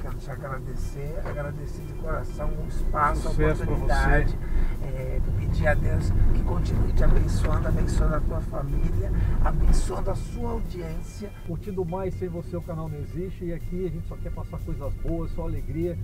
Quero 0.00 0.16
te 0.16 0.30
agradecer, 0.30 1.14
agradecer 1.26 1.82
de 1.82 1.92
coração 1.94 2.48
o 2.48 2.66
espaço, 2.68 3.28
a 3.28 3.30
oportunidade. 3.32 4.38
É, 4.82 5.20
pedir 5.38 5.68
a 5.68 5.74
Deus 5.74 6.10
que 6.34 6.42
continue 6.44 6.92
te 6.94 7.04
abençoando, 7.04 7.68
abençoando 7.68 8.14
a 8.14 8.20
tua 8.20 8.40
família, 8.40 9.12
abençoando 9.44 10.10
a 10.10 10.14
sua 10.14 10.52
audiência. 10.52 11.30
Curtindo 11.46 11.84
mais 11.84 12.14
sem 12.14 12.28
você 12.28 12.56
o 12.56 12.62
canal 12.62 12.88
não 12.88 12.98
existe 12.98 13.44
e 13.44 13.52
aqui 13.52 13.86
a 13.86 13.90
gente 13.90 14.08
só 14.08 14.16
quer 14.16 14.32
passar 14.32 14.58
coisas 14.60 14.94
boas, 14.94 15.30
só 15.32 15.42
alegria. 15.42 15.98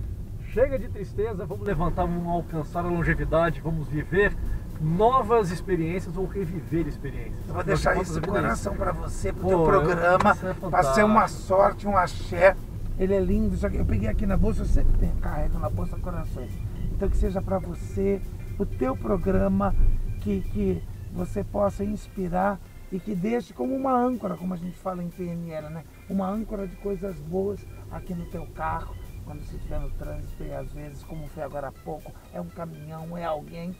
Chega 0.53 0.77
de 0.77 0.87
tristeza, 0.87 1.45
vamos 1.45 1.65
levantar, 1.65 2.05
vamos 2.05 2.27
alcançar 2.27 2.85
a 2.85 2.87
longevidade, 2.87 3.59
vamos 3.61 3.87
viver 3.87 4.33
novas 4.81 5.51
experiências 5.51 6.15
ou 6.17 6.25
reviver 6.25 6.87
experiências. 6.87 7.47
Eu 7.47 7.53
vou 7.53 7.63
deixar 7.63 7.97
esse 7.97 8.19
coração 8.21 8.75
para 8.75 8.91
você, 8.91 9.33
para 9.33 9.45
o 9.45 9.49
teu 9.49 9.63
programa, 9.63 10.37
é 10.43 10.69
para 10.69 10.83
ser 10.93 11.03
uma 11.03 11.27
sorte, 11.27 11.87
um 11.87 11.97
axé. 11.97 12.55
Ele 12.99 13.13
é 13.13 13.19
lindo, 13.19 13.55
só 13.55 13.69
que 13.69 13.77
eu 13.77 13.85
peguei 13.85 14.09
aqui 14.09 14.25
na 14.25 14.37
bolsa, 14.37 14.61
eu 14.61 14.65
sempre 14.65 14.97
tenho, 14.97 15.15
carrego 15.17 15.59
na 15.59 15.69
bolsa 15.69 15.97
corações. 15.97 16.51
Então 16.91 17.07
que 17.09 17.17
seja 17.17 17.41
para 17.41 17.59
você, 17.59 18.19
o 18.57 18.65
teu 18.65 18.95
programa, 18.95 19.75
que, 20.21 20.41
que 20.41 20.83
você 21.13 21.43
possa 21.43 21.83
inspirar 21.83 22.59
e 22.91 22.99
que 22.99 23.13
deixe 23.13 23.53
como 23.53 23.75
uma 23.75 23.93
âncora, 23.93 24.35
como 24.35 24.53
a 24.53 24.57
gente 24.57 24.77
fala 24.77 25.03
em 25.03 25.09
PNL, 25.09 25.69
né? 25.69 25.83
Uma 26.09 26.27
âncora 26.27 26.67
de 26.67 26.75
coisas 26.77 27.19
boas 27.19 27.59
aqui 27.91 28.13
no 28.13 28.25
teu 28.25 28.45
carro, 28.47 28.95
quando 29.25 29.43
você 29.43 29.57
estiver 29.57 29.79
no 29.79 29.89
trânsito 29.91 30.43
e 30.43 30.53
às 30.53 30.71
vezes, 30.71 31.03
como 31.03 31.27
foi 31.27 31.43
agora 31.43 31.67
há 31.67 31.71
pouco, 31.71 32.11
é 32.33 32.39
um 32.39 32.47
caminhão, 32.47 33.17
é 33.17 33.25
alguém. 33.25 33.75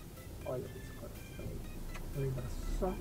Olha 0.49 0.63
esse 0.77 0.91
coração 0.93 1.45
aí. 1.45 1.57
Lembra 2.15 2.43
só 2.79 2.93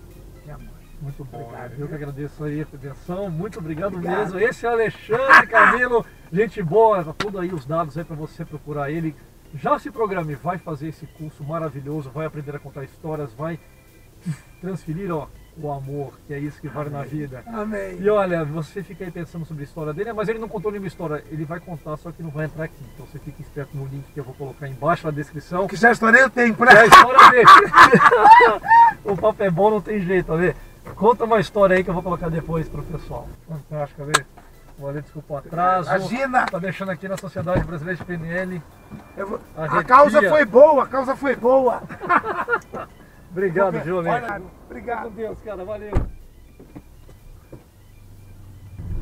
de 0.45 0.51
amor. 0.51 0.77
Muito 1.01 1.25
bom. 1.25 1.43
Obrigado, 1.43 1.73
eu 1.79 1.89
que 1.89 1.95
agradeço 1.95 2.45
aí 2.45 2.61
a 2.61 2.63
atenção. 2.63 3.31
Muito 3.31 3.59
obrigado, 3.59 3.95
Obrigado. 3.95 4.19
mesmo. 4.35 4.39
Esse 4.39 4.67
é 4.67 4.69
Alexandre 4.71 5.47
Camilo, 5.47 6.07
gente 6.33 6.63
boa. 6.63 7.05
Tá 7.05 7.13
tudo 7.13 7.39
aí 7.39 7.53
os 7.53 7.67
dados 7.67 7.99
aí 7.99 8.05
para 8.05 8.17
você 8.17 8.45
procurar 8.45 8.91
ele. 8.91 9.15
Já 9.55 9.79
se 9.79 9.91
programe, 9.91 10.35
vai 10.35 10.59
fazer 10.59 10.89
esse 10.89 11.07
curso 11.07 11.45
maravilhoso, 11.45 12.11
vai 12.11 12.27
aprender 12.27 12.57
a 12.57 12.59
contar 12.59 12.85
histórias, 12.85 13.33
vai 13.33 13.59
transferir 14.61 15.15
ó, 15.15 15.29
o 15.61 15.73
amor, 15.73 16.12
que 16.27 16.35
é 16.35 16.38
isso 16.38 16.61
que 16.61 16.69
vale 16.69 16.90
na 16.90 17.03
vida. 17.03 17.42
Amém. 17.47 17.99
E 18.01 18.09
olha, 18.11 18.45
você 18.45 18.83
fica 18.83 19.05
aí 19.05 19.11
pensando 19.11 19.45
sobre 19.45 19.62
a 19.62 19.64
história 19.64 19.92
dele, 19.92 20.12
mas 20.12 20.29
ele 20.29 20.38
não 20.38 20.49
contou 20.49 20.71
nenhuma 20.71 20.87
história, 20.88 21.25
ele 21.31 21.45
vai 21.45 21.59
contar, 21.61 21.97
só 21.97 22.12
que 22.12 22.23
não 22.23 22.31
vai 22.31 22.47
entrar 22.47 22.64
aqui. 22.64 22.75
Então 22.95 23.07
você 23.07 23.19
fica 23.19 23.40
esperto 23.40 23.77
no 23.77 23.87
link 23.87 24.05
que 24.12 24.21
eu 24.21 24.25
vou 24.25 24.35
colocar 24.35 24.69
embaixo 24.69 25.07
na 25.07 25.12
descrição. 25.12 25.66
Que 25.66 25.77
já 25.77 25.92
história 25.92 26.19
eu 26.19 26.31
tenho 26.31 26.49
É 26.49 26.53
a 26.53 26.57
pra 26.57 26.87
história 26.87 27.31
dele. 27.31 27.47
o 29.05 29.16
papo 29.16 29.42
é 29.42 29.51
bom, 29.51 29.71
não 29.71 29.81
tem 29.81 30.01
jeito, 30.01 30.33
Ale. 30.33 30.55
Conta 30.95 31.25
uma 31.25 31.40
história 31.40 31.77
aí 31.77 31.83
que 31.85 31.90
eu 31.90 31.95
vou 31.95 32.03
colocar 32.03 32.29
depois 32.29 32.69
pro 32.69 32.83
pessoal. 32.83 33.29
Fantástico, 33.49 34.03
Ale. 34.03 34.12
Valeu, 34.79 35.01
desculpa 35.01 35.35
o 35.35 35.37
atraso. 35.38 35.88
Imagina. 35.88 36.47
Tá 36.47 36.59
deixando 36.59 36.90
aqui 36.90 37.09
na 37.09 37.16
Sociedade 37.16 37.64
Brasileira 37.64 37.99
de 37.99 38.05
PNL. 38.05 38.62
Vou- 39.16 39.40
A 39.57 39.83
causa 39.83 40.23
foi 40.29 40.45
boa, 40.45 40.85
a 40.85 40.87
causa 40.87 41.16
foi 41.16 41.35
boa. 41.35 41.83
Obrigado, 43.37 43.75
Com 43.75 43.85
Obrigado. 44.64 45.11
Deus, 45.11 45.38
cara, 45.42 45.62
valeu. 45.62 45.92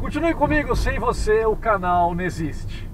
Continue 0.01 0.35
comigo, 0.35 0.75
sem 0.75 0.99
você 0.99 1.47
o 1.47 1.55
canal 1.55 2.13
não 2.17 2.25
existe. 2.25 2.91